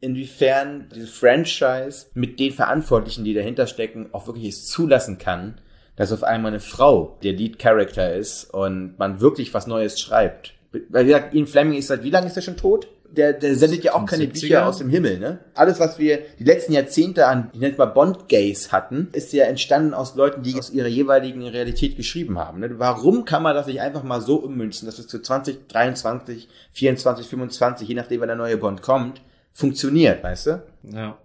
[0.00, 5.60] inwiefern dieses Franchise mit den Verantwortlichen, die dahinter stecken, auch wirklich es zulassen kann,
[5.96, 10.54] dass auf einmal eine Frau der Lead Character ist und man wirklich was Neues schreibt.
[10.72, 12.88] Weil wie gesagt, Ian Fleming ist seit wie lange ist er schon tot?
[13.10, 14.40] Der, der sendet ja auch keine 70er?
[14.40, 15.38] Bücher aus dem Himmel, ne?
[15.54, 19.44] Alles, was wir die letzten Jahrzehnte an, ich nenne es mal Bond-Gays hatten, ist ja
[19.44, 22.60] entstanden aus Leuten, die aus ihrer jeweiligen Realität geschrieben haben.
[22.60, 22.78] Ne?
[22.78, 27.88] Warum kann man das nicht einfach mal so ummünzen, dass es zu 2023, 24, 25,
[27.88, 30.62] je nachdem, wann der neue Bond kommt, funktioniert, weißt du?
[30.84, 31.18] Ja.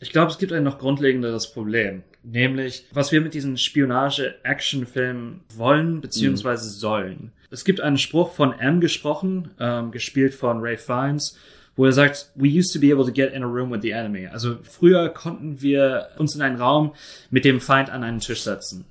[0.00, 2.02] Ich glaube, es gibt ein noch grundlegenderes Problem.
[2.22, 6.56] Nämlich, was wir mit diesen Spionage-Action-Filmen wollen bzw.
[6.56, 7.32] sollen.
[7.50, 11.36] Es gibt einen Spruch von M gesprochen, ähm, gespielt von Ray Fiennes,
[11.76, 13.92] wo er sagt, we used to be able to get in a room with the
[13.92, 14.26] enemy.
[14.26, 16.94] Also früher konnten wir uns in einen Raum
[17.30, 18.84] mit dem Feind an einen Tisch setzen.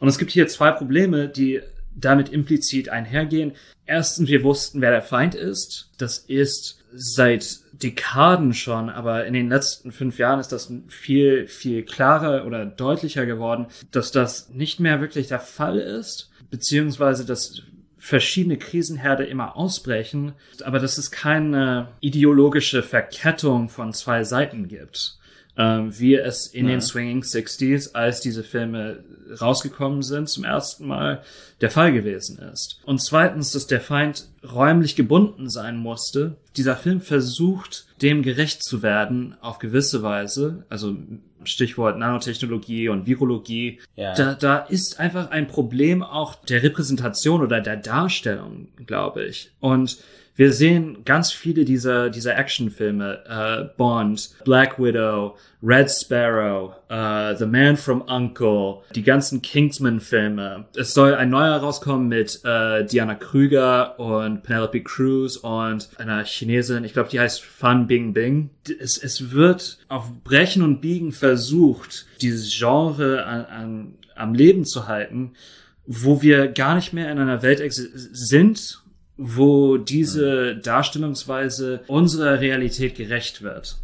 [0.00, 1.60] Und es gibt hier zwei Probleme, die
[1.94, 3.52] damit implizit einhergehen.
[3.86, 5.90] Erstens, wir wussten, wer der Feind ist.
[5.98, 11.82] Das ist seit Dekaden schon, aber in den letzten fünf Jahren ist das viel, viel
[11.82, 17.62] klarer oder deutlicher geworden, dass das nicht mehr wirklich der Fall ist, beziehungsweise dass
[18.04, 25.16] verschiedene Krisenherde immer ausbrechen, aber dass es keine ideologische Verkettung von zwei Seiten gibt
[25.56, 29.04] ähm, wie es in den Swinging Sixties, als diese Filme
[29.40, 31.22] rausgekommen sind, zum ersten Mal
[31.60, 32.80] der Fall gewesen ist.
[32.84, 36.36] Und zweitens, dass der Feind räumlich gebunden sein musste.
[36.56, 40.96] Dieser Film versucht, dem gerecht zu werden, auf gewisse Weise, also
[41.44, 43.80] Stichwort Nanotechnologie und Virologie.
[43.96, 44.14] Ja.
[44.14, 49.52] Da, da ist einfach ein Problem auch der Repräsentation oder der Darstellung, glaube ich.
[49.60, 49.98] Und
[50.36, 57.46] wir sehen ganz viele dieser, dieser Actionfilme, äh, Bond, Black Widow, Red Sparrow, äh, The
[57.46, 60.64] Man from Uncle, die ganzen Kingsman-Filme.
[60.74, 66.84] Es soll ein neuer rauskommen mit äh, Diana Krüger und Penelope Cruz und einer Chinesin,
[66.84, 68.50] ich glaube, die heißt Fan Bingbing.
[68.80, 74.88] Es, es wird auf Brechen und Biegen versucht, dieses Genre an, an, am Leben zu
[74.88, 75.34] halten,
[75.86, 78.83] wo wir gar nicht mehr in einer Welt sind,
[79.16, 83.76] wo diese Darstellungsweise unserer Realität gerecht wird.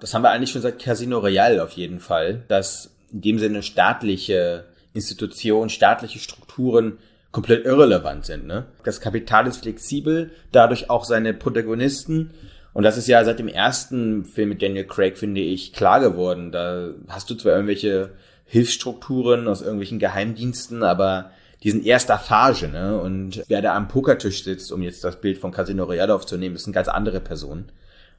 [0.00, 3.62] Das haben wir eigentlich schon seit Casino Royale auf jeden Fall, dass in dem Sinne
[3.62, 6.98] staatliche Institutionen, staatliche Strukturen
[7.30, 8.46] komplett irrelevant sind.
[8.46, 8.64] Ne?
[8.82, 12.30] Das Kapital ist flexibel, dadurch auch seine Protagonisten.
[12.72, 16.50] Und das ist ja seit dem ersten Film mit Daniel Craig, finde ich, klar geworden.
[16.50, 18.10] Da hast du zwar irgendwelche
[18.46, 21.30] Hilfsstrukturen aus irgendwelchen Geheimdiensten, aber
[21.66, 22.96] die sind erster Phase, ne?
[22.96, 26.66] Und wer da am Pokertisch sitzt, um jetzt das Bild von Casino Royale aufzunehmen, ist
[26.66, 27.64] eine ganz andere Person.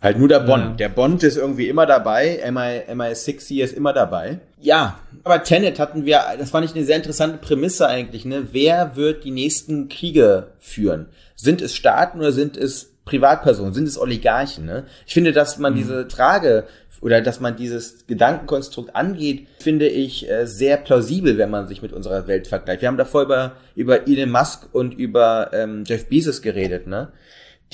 [0.02, 0.66] Halt nur der Bond.
[0.66, 0.74] Ja.
[0.76, 2.42] Der Bond ist irgendwie immer dabei.
[2.52, 4.42] MI, MI6 hier ist immer dabei.
[4.60, 8.50] Ja, aber Tenet hatten wir, das fand ich eine sehr interessante Prämisse eigentlich, ne?
[8.52, 11.06] Wer wird die nächsten Kriege führen?
[11.38, 13.74] Sind es Staaten oder sind es Privatpersonen?
[13.74, 14.86] Sind es Oligarchen, ne?
[15.08, 16.68] Ich finde, dass man diese Frage
[17.02, 21.94] oder dass man dieses Gedankenkonstrukt angeht, finde ich äh, sehr plausibel, wenn man sich mit
[21.94, 22.82] unserer Welt vergleicht.
[22.82, 27.12] Wir haben davor über, über Elon Musk und über ähm, Jeff Bezos geredet, ne?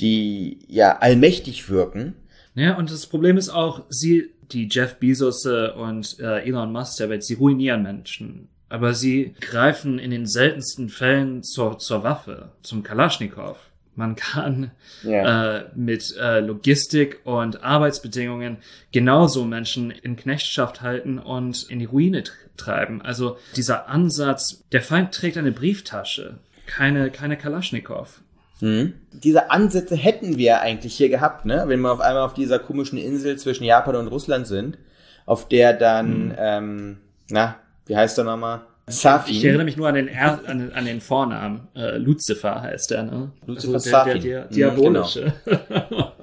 [0.00, 2.14] Die ja allmächtig wirken.
[2.54, 6.98] Ja, und das Problem ist auch, sie, die Jeff Bezos äh, und äh, Elon Musk
[6.98, 8.48] der Welt, sie ruinieren Menschen.
[8.68, 13.56] Aber sie greifen in den seltensten Fällen zur, zur Waffe, zum Kalaschnikow.
[13.96, 14.70] Man kann
[15.02, 15.56] Ja.
[15.58, 18.56] äh, mit äh, Logistik und Arbeitsbedingungen
[18.92, 23.02] genauso Menschen in Knechtschaft halten und in die Ruine tr- treiben.
[23.02, 28.20] Also dieser Ansatz, der Feind trägt eine Brieftasche, keine, keine Kalaschnikow.
[28.60, 28.94] Mhm.
[29.12, 31.64] Diese Ansätze hätten wir eigentlich hier gehabt, ne?
[31.66, 34.78] Wenn wir auf einmal auf dieser komischen Insel zwischen Japan und Russland sind,
[35.26, 36.98] auf der dann, ähm,
[37.30, 38.62] na, Wie heißt er nochmal?
[38.86, 39.34] Safin.
[39.34, 41.68] Ich erinnere mich nur an den, er an, an den Vornamen.
[41.74, 43.30] Äh, Lucifer heißt der, ne?
[43.46, 44.22] Lucifer also der, der, Safin.
[44.22, 45.32] der Mhm, Diabolische.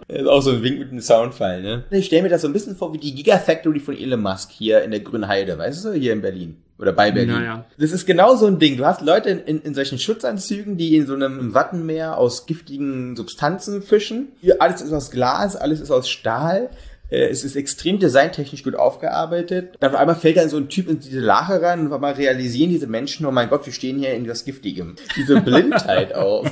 [0.08, 1.84] Das ist auch so ein Wink mit dem Soundfall, ne?
[1.90, 4.84] Ich stelle mir das so ein bisschen vor wie die Gigafactory von Elon Musk hier
[4.84, 6.58] in der Grünen Heide, weißt du, hier in Berlin.
[6.78, 7.36] Oder bei Berlin.
[7.36, 7.66] Naja.
[7.78, 8.76] Das ist genau so ein Ding.
[8.76, 13.84] Du hast Leute in, in solchen Schutzanzügen, die in so einem Wattenmeer aus giftigen Substanzen
[13.84, 14.30] fischen.
[14.42, 16.72] Hier alles ist aus Glas, alles ist aus Stahl.
[17.12, 19.76] Äh, Es ist extrem designtechnisch gut aufgearbeitet.
[19.80, 22.14] Dann auf einmal fällt dann so ein Typ in diese Lache rein und auf einmal
[22.14, 24.96] realisieren diese Menschen, oh mein Gott, wir stehen hier in was Giftigem.
[25.16, 26.46] Diese Blindheit auch.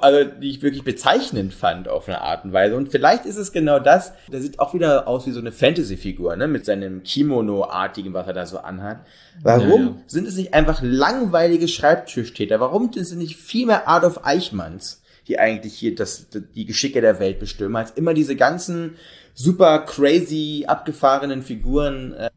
[0.00, 2.76] also die ich wirklich bezeichnend fand auf eine Art und Weise.
[2.76, 4.12] Und vielleicht ist es genau das.
[4.30, 6.48] Der sieht auch wieder aus wie so eine Fantasy-Figur, ne?
[6.48, 8.98] Mit seinem Kimono-artigen, was er da so anhat.
[9.42, 9.94] Warum Ja, ja.
[10.06, 12.60] sind es nicht einfach langweilige Schreibtischtäter?
[12.60, 17.20] Warum sind es nicht viel mehr Adolf Eichmanns, die eigentlich hier das, die Geschicke der
[17.20, 18.96] Welt bestimmen, als immer diese ganzen
[19.34, 22.30] super crazy abgefahrenen Figuren äh,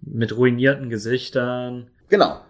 [0.00, 1.90] Mit ruinierten Gesichtern.
[2.08, 2.40] Genau.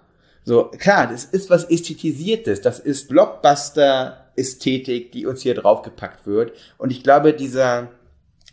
[0.44, 2.60] So, klar, das ist was Ästhetisiertes.
[2.60, 6.52] Das ist Blockbuster-Ästhetik, die uns hier draufgepackt wird.
[6.78, 7.90] Und ich glaube, dieser,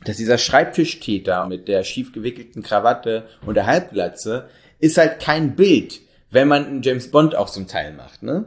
[0.05, 5.99] dass dieser Schreibtischtäter mit der schief gewickelten Krawatte und der Halbglatze ist halt kein Bild,
[6.31, 8.45] wenn man einen James Bond auch zum Teil macht, ne?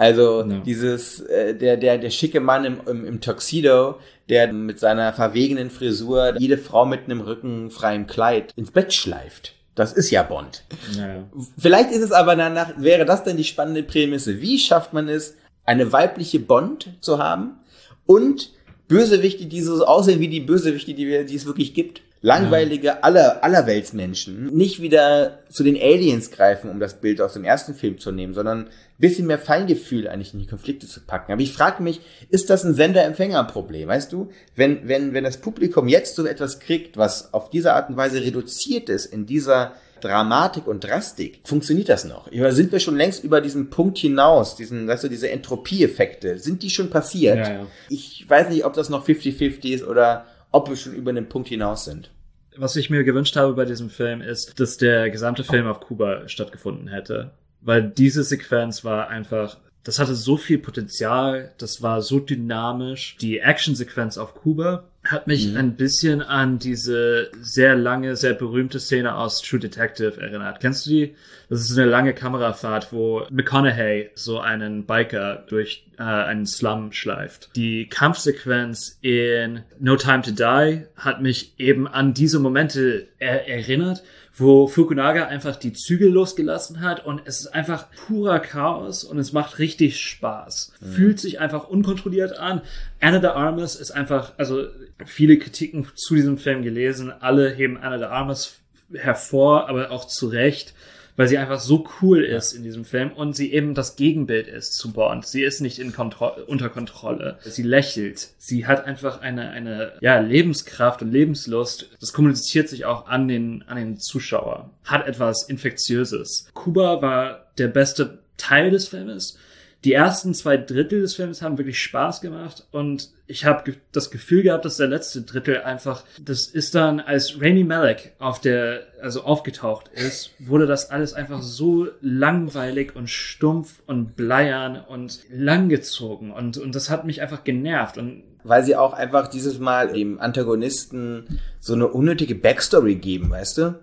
[0.00, 0.60] Also Ja.
[0.60, 3.98] dieses, äh, der, der, der schicke Mann im, im, im Tuxedo,
[4.30, 9.52] der mit seiner verwegenen Frisur jede Frau mit einem rückenfreien Kleid ins Bett schleift.
[9.74, 10.64] Das ist ja Bond.
[10.96, 11.28] Naja.
[11.58, 14.40] Vielleicht ist es aber danach, wäre das denn die spannende Prämisse.
[14.40, 15.36] Wie schafft man es,
[15.66, 17.58] eine weibliche Bond zu haben
[18.06, 18.52] und
[18.88, 22.00] Bösewichte, die so aussehen wie die Bösewichte, die, wir, die es wirklich gibt?
[22.22, 24.54] Langweilige aller, allerweltsmenschen.
[24.54, 28.34] Nicht wieder zu den Aliens greifen, um das Bild aus dem ersten Film zu nehmen,
[28.34, 31.32] sondern ein bisschen mehr Feingefühl eigentlich in die Konflikte zu packen.
[31.32, 33.88] Aber ich frage mich, ist das ein Sender-Empfänger-Problem?
[33.88, 37.88] Weißt du, wenn, wenn, wenn das Publikum jetzt so etwas kriegt, was auf diese Art
[37.88, 42.30] und Weise reduziert ist in dieser Dramatik und Drastik, funktioniert das noch?
[42.30, 46.62] Oder sind wir schon längst über diesen Punkt hinaus, diesen, weißt du, diese Entropie-Effekte, sind
[46.62, 47.38] die schon passiert?
[47.38, 47.66] Ja, ja.
[47.88, 51.48] Ich weiß nicht, ob das noch 50-50 ist oder ob wir schon über den Punkt
[51.48, 52.10] hinaus sind.
[52.56, 56.28] Was ich mir gewünscht habe bei diesem Film ist, dass der gesamte Film auf Kuba
[56.28, 57.30] stattgefunden hätte.
[57.60, 63.16] Weil diese Sequenz war einfach, das hatte so viel Potenzial, das war so dynamisch.
[63.20, 69.16] Die Actionsequenz auf Kuba hat mich ein bisschen an diese sehr lange, sehr berühmte Szene
[69.16, 70.60] aus True Detective erinnert.
[70.60, 71.14] Kennst du die?
[71.48, 77.50] Das ist eine lange Kamerafahrt, wo McConaughey so einen Biker durch äh, einen Slum schleift.
[77.56, 84.04] Die Kampfsequenz in No Time to Die hat mich eben an diese Momente er erinnert,
[84.32, 89.32] wo Fukunaga einfach die Zügel losgelassen hat und es ist einfach purer Chaos und es
[89.32, 90.72] macht richtig Spaß.
[90.80, 92.62] Fühlt sich einfach unkontrolliert an.
[93.00, 94.66] Anna de Armas ist einfach, also
[95.06, 98.60] viele Kritiken zu diesem Film gelesen, alle heben Anna de Armas
[98.92, 100.74] hervor, aber auch zu Recht,
[101.16, 104.74] weil sie einfach so cool ist in diesem Film und sie eben das Gegenbild ist
[104.74, 105.26] zu Bond.
[105.26, 107.38] Sie ist nicht in Kontro unter Kontrolle.
[107.42, 108.30] Sie lächelt.
[108.38, 111.90] Sie hat einfach eine, eine, ja, Lebenskraft und Lebenslust.
[112.00, 114.70] Das kommuniziert sich auch an den, an den Zuschauer.
[114.84, 116.48] Hat etwas Infektiöses.
[116.54, 119.36] Kuba war der beste Teil des Filmes.
[119.84, 124.10] Die ersten zwei Drittel des Films haben wirklich Spaß gemacht und ich habe ge das
[124.10, 128.82] Gefühl gehabt, dass der letzte Drittel einfach, das ist dann, als Rami Malek auf der,
[129.00, 136.30] also aufgetaucht ist, wurde das alles einfach so langweilig und stumpf und bleiern und langgezogen
[136.30, 140.20] und, und das hat mich einfach genervt und Weil sie auch einfach dieses Mal dem
[140.20, 143.78] Antagonisten so eine unnötige Backstory geben, weißt du?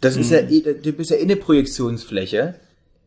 [0.00, 2.54] Das ist ja, eh- du bist ja eh eine Projektionsfläche.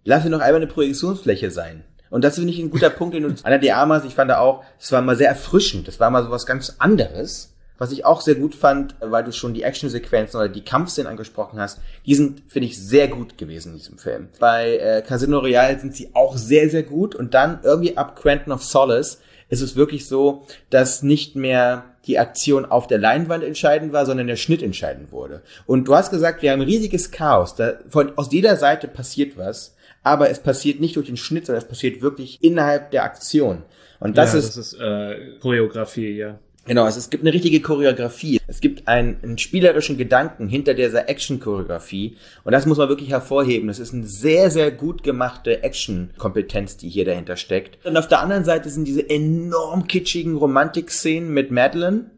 [0.06, 1.84] Lass ihn doch einmal eine Projektionsfläche sein.
[2.14, 4.38] Und das finde ich ein guter Punkt, den du, Anna de Armas, ich fand da
[4.38, 5.88] auch, das war mal sehr erfrischend.
[5.88, 7.56] Das war mal so was ganz anderes.
[7.80, 11.60] Was ich auch sehr gut fand, weil du schon die Actionsequenzen oder die Kampfszenen angesprochen
[11.60, 14.30] hast, die sind, finde ich, sehr gut gewesen in diesem Film.
[14.40, 17.16] Bei äh, Casino Royale sind sie auch sehr, sehr gut.
[17.16, 22.20] Und dann irgendwie ab Quantum of Solace ist es wirklich so, dass nicht mehr die
[22.20, 25.42] Aktion auf der Leinwand entscheidend war, sondern der Schnitt entscheidend wurde.
[25.66, 27.56] Und du hast gesagt, wir haben ein riesiges Chaos.
[27.56, 29.74] Da, von, aus jeder Seite passiert was,
[30.04, 33.64] aber es passiert nicht durch den Schnitt, sondern es passiert wirklich innerhalb der Aktion.
[34.00, 36.40] Und das ja, ist das ist äh, Choreografie, ja.
[36.66, 38.40] Genau, es, es gibt eine richtige Choreografie.
[38.48, 42.16] Es gibt einen, einen spielerischen Gedanken hinter dieser Action-Choreografie.
[42.46, 43.68] Und das muss man wirklich hervorheben.
[43.68, 47.86] Das ist eine sehr, sehr gut gemachte Action-Kompetenz, die hier dahinter steckt.
[47.86, 52.12] Und auf der anderen Seite sind diese enorm kitschigen Romantik-Szenen mit Madeline.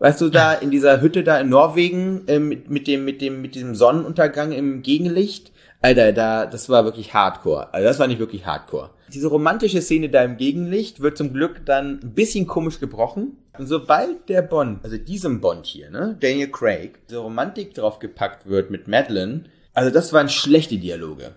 [0.00, 3.40] Weißt du, da in dieser Hütte da in Norwegen, äh, mit, mit dem, mit dem,
[3.42, 5.52] mit diesem Sonnenuntergang im Gegenlicht.
[5.84, 7.74] Alter, da, das war wirklich Hardcore.
[7.74, 8.88] Also das war nicht wirklich Hardcore.
[9.12, 13.36] Diese romantische Szene da im Gegenlicht wird zum Glück dann ein bisschen komisch gebrochen.
[13.58, 18.70] Und sobald der Bond, also diesem Bond hier, ne, Daniel Craig, diese Romantik draufgepackt wird
[18.70, 21.32] mit Madeline, Also das waren schlechte Dialoge.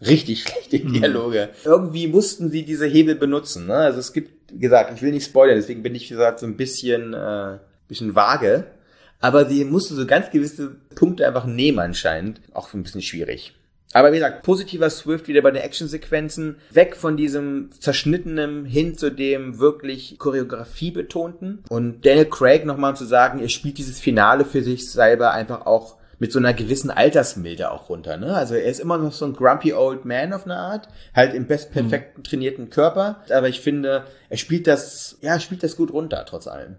[0.00, 1.48] Richtig schlechte Dialoge.
[1.64, 3.66] Irgendwie mussten sie diese Hebel benutzen.
[3.66, 3.74] Ne?
[3.74, 6.46] Also es gibt, wie gesagt, ich will nicht spoilern, deswegen bin ich, wie gesagt, so
[6.46, 8.66] ein bisschen, äh, bisschen vage.
[9.18, 12.40] Aber sie mussten so ganz gewisse Punkte einfach nehmen anscheinend.
[12.54, 13.57] Auch ein bisschen schwierig.
[13.92, 16.56] Aber wie gesagt, positiver Swift wieder bei den Actionsequenzen.
[16.70, 21.64] Weg von diesem zerschnittenen hin zu dem wirklich Choreografie betonten.
[21.68, 25.96] Und Daniel Craig nochmal zu sagen, er spielt dieses Finale für sich selber einfach auch
[26.18, 28.16] mit so einer gewissen Altersmilde auch runter.
[28.16, 28.34] Ne?
[28.34, 31.46] Also er ist immer noch so ein grumpy old man auf eine Art, halt im
[31.46, 33.22] bestperfekten trainierten Körper.
[33.30, 36.76] Aber ich finde, er spielt das, ja, er spielt das gut runter, trotz allem.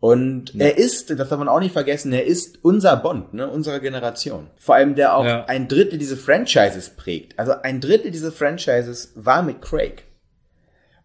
[0.00, 0.66] Und ja.
[0.66, 4.48] er ist, das darf man auch nicht vergessen, er ist unser Bond, ne, unserer Generation.
[4.56, 5.44] Vor allem, der auch ja.
[5.46, 7.38] ein Drittel diese Franchises prägt.
[7.38, 10.04] Also ein Drittel dieser Franchises war mit Craig.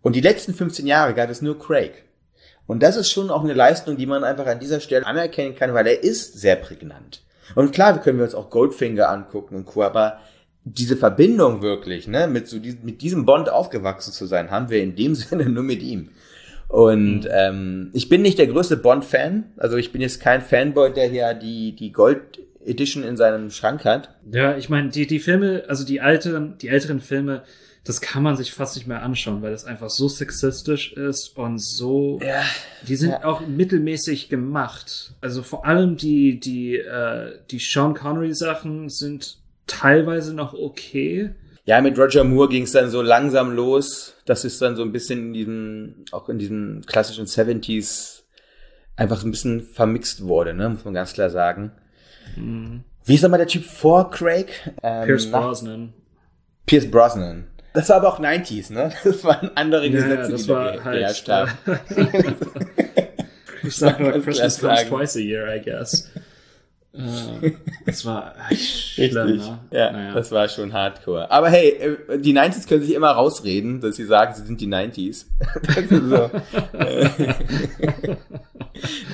[0.01, 2.03] Und die letzten 15 Jahre gab es nur Craig.
[2.67, 5.73] Und das ist schon auch eine Leistung, die man einfach an dieser Stelle anerkennen kann,
[5.73, 7.23] weil er ist sehr prägnant.
[7.55, 10.19] Und klar, wir können wir uns auch Goldfinger angucken und Co., aber
[10.65, 14.81] diese Verbindung wirklich, ne, mit so diesem, mit diesem Bond aufgewachsen zu sein, haben wir
[14.81, 16.09] in dem Sinne nur mit ihm.
[16.67, 17.29] Und mhm.
[17.31, 19.45] ähm, ich bin nicht der größte Bond-Fan.
[19.57, 23.85] Also ich bin jetzt kein Fanboy, der hier die, die Gold Edition in seinem Schrank
[23.85, 24.09] hat.
[24.31, 27.43] Ja, ich meine, die, die Filme, also die älteren, die älteren Filme,
[27.83, 31.61] das kann man sich fast nicht mehr anschauen, weil das einfach so sexistisch ist und
[31.61, 32.19] so.
[32.23, 32.43] Ja,
[32.87, 33.25] die sind ja.
[33.25, 35.13] auch mittelmäßig gemacht.
[35.19, 39.37] Also vor allem die, die, äh, die Sean Connery Sachen sind
[39.67, 41.31] teilweise noch okay.
[41.65, 44.15] Ja, mit Roger Moore ging es dann so langsam los.
[44.25, 48.23] Das ist dann so ein bisschen in diesem, auch in diesem klassischen 70s
[48.95, 50.69] einfach ein bisschen vermixt wurde, ne?
[50.69, 51.71] muss man ganz klar sagen.
[52.35, 52.83] Mhm.
[53.05, 54.71] Wie ist nochmal der Typ vor Craig?
[54.81, 55.93] Ähm, Pierce Brosnan.
[56.65, 57.47] Pierce Brosnan.
[57.73, 58.91] Das war aber auch 90s, ne?
[59.03, 61.51] Das waren andere Gesetze, ja, die da halt, geherrscht haben.
[63.63, 66.09] ich sag nur, Christmas comes twice a year, I guess.
[66.93, 67.53] Äh,
[67.87, 69.59] das war schlimm, ne?
[69.71, 70.13] Ja, naja.
[70.13, 71.31] das war schon hardcore.
[71.31, 74.67] Aber hey, äh, die 90s können sich immer rausreden, dass sie sagen, sie sind die
[74.67, 75.25] 90s.
[75.89, 76.29] so.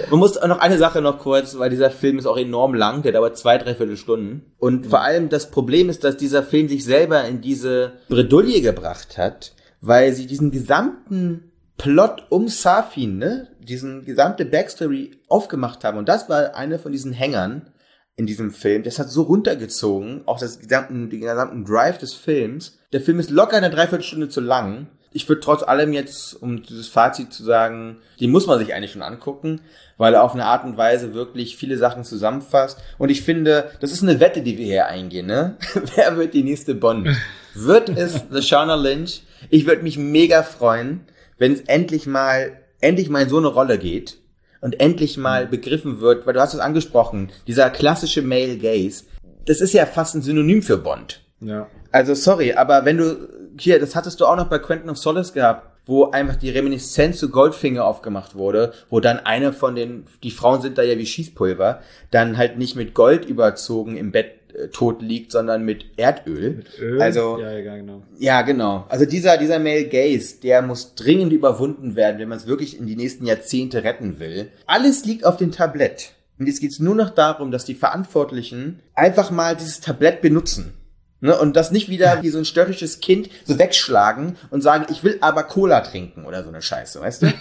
[0.10, 3.02] Man muss auch noch eine Sache noch kurz, weil dieser Film ist auch enorm lang,
[3.02, 4.52] der dauert zwei, dreiviertel Stunden.
[4.58, 4.90] Und mhm.
[4.90, 9.54] vor allem das Problem ist, dass dieser Film sich selber in diese Bredouille gebracht hat,
[9.80, 11.49] weil sie diesen gesamten
[11.80, 15.98] Plot um Safin, ne, diesen gesamte Backstory aufgemacht haben.
[15.98, 17.72] Und das war eine von diesen Hängern
[18.18, 18.84] in diesem Film.
[18.84, 22.78] Das hat so runtergezogen, auch das gesamten, den gesamten Drive des Films.
[22.92, 24.88] Der Film ist locker eine Dreiviertelstunde zu lang.
[25.14, 28.92] Ich würde trotz allem jetzt, um dieses Fazit zu sagen, den muss man sich eigentlich
[28.92, 29.62] schon angucken,
[29.98, 32.78] weil er auf eine Art und Weise wirklich viele Sachen zusammenfasst.
[32.98, 35.56] Und ich finde, das ist eine Wette, die wir hier eingehen, ne?
[35.96, 37.08] Wer wird die nächste Bond?
[37.56, 39.24] Wird es The Shauna Lynch?
[39.50, 41.06] Ich würde mich mega freuen
[41.40, 44.20] wenn es endlich mal, endlich mal in so eine Rolle geht
[44.62, 45.50] und endlich mal mhm.
[45.50, 49.06] begriffen wird, weil du hast es angesprochen, dieser klassische Male Gaze,
[49.46, 51.22] das ist ja fast ein Synonym für Bond.
[51.42, 51.68] Ja.
[51.92, 55.34] Also sorry, aber wenn du, hier, das hattest du auch noch bei Quentin of Solace
[55.34, 60.30] gehabt, wo einfach die Reminiszenz zu Goldfinger aufgemacht wurde, wo dann eine von den, die
[60.30, 61.82] Frauen sind da ja wie Schießpulver,
[62.12, 64.39] dann halt nicht mit Gold überzogen im Bett
[64.72, 66.58] tot liegt, sondern mit Erdöl.
[66.58, 67.02] Mit Öl?
[67.02, 68.04] Also, ja, ja, genau.
[68.18, 68.86] Ja, genau.
[68.90, 72.88] Also dieser, dieser Male Gaze, der muss dringend überwunden werden, wenn man es wirklich in
[72.88, 74.50] die nächsten Jahrzehnte retten will.
[74.66, 76.14] Alles liegt auf dem Tablett.
[76.38, 80.74] Und jetzt geht's nur noch darum, dass die Verantwortlichen einfach mal dieses Tablett benutzen.
[81.22, 85.04] Ne, und das nicht wieder wie so ein störrisches Kind so wegschlagen und sagen, ich
[85.04, 87.34] will aber Cola trinken oder so eine Scheiße, weißt du?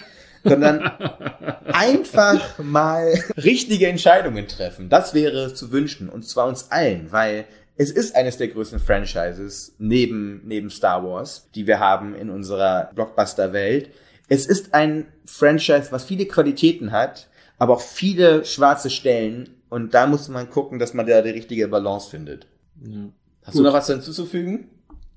[0.43, 0.81] Sondern
[1.73, 4.89] einfach mal richtige Entscheidungen treffen.
[4.89, 7.45] Das wäre zu wünschen und zwar uns allen, weil
[7.77, 12.91] es ist eines der größten Franchises neben, neben Star Wars, die wir haben in unserer
[12.93, 13.89] Blockbuster-Welt.
[14.27, 20.07] Es ist ein Franchise, was viele Qualitäten hat, aber auch viele schwarze Stellen und da
[20.07, 22.47] muss man gucken, dass man da die richtige Balance findet.
[22.83, 23.09] Ja.
[23.43, 23.61] Hast Gut.
[23.61, 24.69] du noch was hinzuzufügen?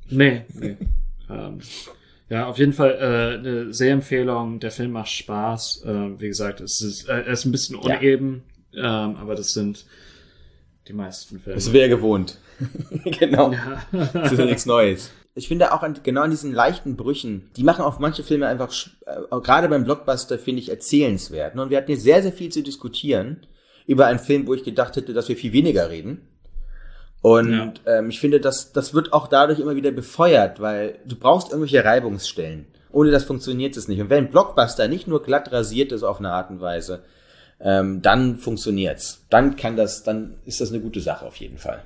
[0.08, 0.76] Nee, nee.
[1.28, 1.60] ähm,
[2.33, 4.59] ja, auf jeden Fall äh, eine Sehempfehlung.
[4.59, 5.83] Der Film macht Spaß.
[5.85, 9.05] Äh, wie gesagt, es ist, äh, er ist ein bisschen uneben, ja.
[9.05, 9.85] ähm, aber das sind
[10.89, 11.57] die meisten Filme.
[11.57, 12.39] Das wäre gewohnt.
[13.05, 13.53] genau.
[13.53, 13.83] Ja.
[14.14, 15.11] das ist ja nichts Neues.
[15.35, 18.72] Ich finde auch an, genau an diesen leichten Brüchen, die machen auch manche Filme einfach,
[19.05, 21.55] äh, gerade beim Blockbuster, finde ich, erzählenswert.
[21.55, 23.47] Und wir hatten hier sehr, sehr viel zu diskutieren
[23.87, 26.28] über einen Film, wo ich gedacht hätte, dass wir viel weniger reden.
[27.22, 27.98] Und ja.
[27.98, 31.84] ähm, ich finde, das, das wird auch dadurch immer wieder befeuert, weil du brauchst irgendwelche
[31.84, 32.66] Reibungsstellen.
[32.90, 34.00] Ohne das funktioniert es nicht.
[34.00, 37.04] Und wenn Blockbuster nicht nur glatt rasiert ist auf eine Art und Weise,
[37.60, 39.24] ähm, dann funktioniert's.
[39.30, 41.82] Dann kann das, dann ist das eine gute Sache auf jeden Fall.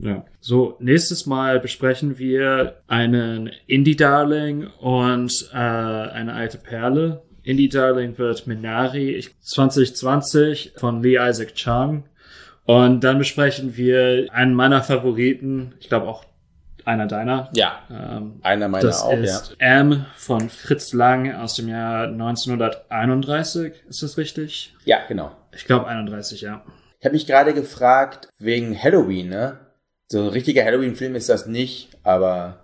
[0.00, 0.24] Ja.
[0.40, 7.22] So, nächstes Mal besprechen wir einen Indie-Darling und äh, eine alte Perle.
[7.42, 12.04] Indie-Darling wird Minari 2020 von Lee Isaac Chung
[12.70, 16.24] Und dann besprechen wir einen meiner Favoriten, ich glaube auch
[16.84, 17.50] einer deiner.
[17.54, 19.18] Ja, Ähm, einer meiner das auch, ja.
[19.18, 23.72] ist M von Fritz Lang aus dem Jahr 1931.
[23.88, 24.74] Ist das richtig?
[24.84, 25.32] Ja, genau.
[25.54, 26.62] Ich glaube 31, ja.
[26.98, 29.58] Ich habe mich gerade gefragt, wegen Halloween, ne?
[30.08, 32.58] So ein richtiger Halloween-Film ist das nicht, aber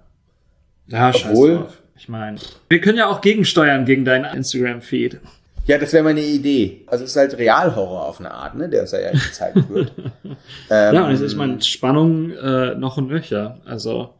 [0.88, 1.82] Ja, scheiß Obwohl- drauf.
[1.98, 2.38] Ich meine,
[2.68, 5.18] wir können ja auch gegensteuern gegen deinen Instagram-Feed.
[5.66, 6.84] Ja, das wäre meine Idee.
[6.86, 8.68] Also es ist halt Realhorror auf eine Art, ne?
[8.68, 9.92] Der ist ja gezeigt wird.
[9.98, 10.36] ähm,
[10.94, 13.60] Ja, und es ist meine Spannung äh, noch und nöcher.
[13.64, 14.14] Also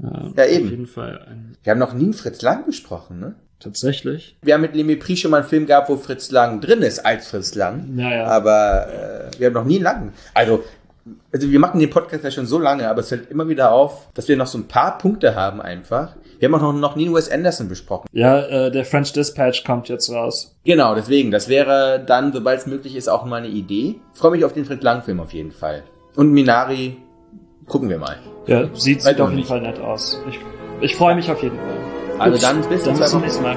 [0.00, 0.04] äh,
[0.36, 0.70] Ja, auf eben.
[0.70, 3.34] jeden Fall ein, Wir haben noch nie einen Fritz Lang besprochen, ne?
[3.60, 4.36] tatsächlich.
[4.42, 7.00] Wir haben mit Lemmy Pri schon mal einen Film gehabt, wo Fritz Lang drin ist,
[7.04, 7.98] als Fritz Lang.
[7.98, 8.24] Ja, ja.
[8.26, 8.86] Aber
[9.34, 10.12] äh, wir haben noch nie einen langen.
[10.32, 10.62] Also,
[11.32, 14.08] also wir machen den Podcast ja schon so lange, aber es fällt immer wieder auf,
[14.14, 16.16] dass wir noch so ein paar Punkte haben einfach.
[16.38, 18.06] Wir haben auch noch, noch nie Wes Anderson besprochen.
[18.12, 20.56] Ja, äh, der French Dispatch kommt jetzt raus.
[20.64, 23.96] Genau, deswegen, das wäre dann, sobald es möglich ist, auch mal eine Idee.
[24.14, 25.82] Ich freue mich auf den Fritz Lang-Film auf jeden Fall.
[26.14, 26.96] Und Minari,
[27.66, 28.16] gucken wir mal.
[28.46, 29.44] Ja, sieht, sieht auf jeden.
[29.44, 30.20] Fall nett aus.
[30.28, 30.38] Ich,
[30.80, 31.76] ich freue mich auf jeden Fall.
[32.18, 33.56] Also Gut, dann bis dann zum nächsten Mal.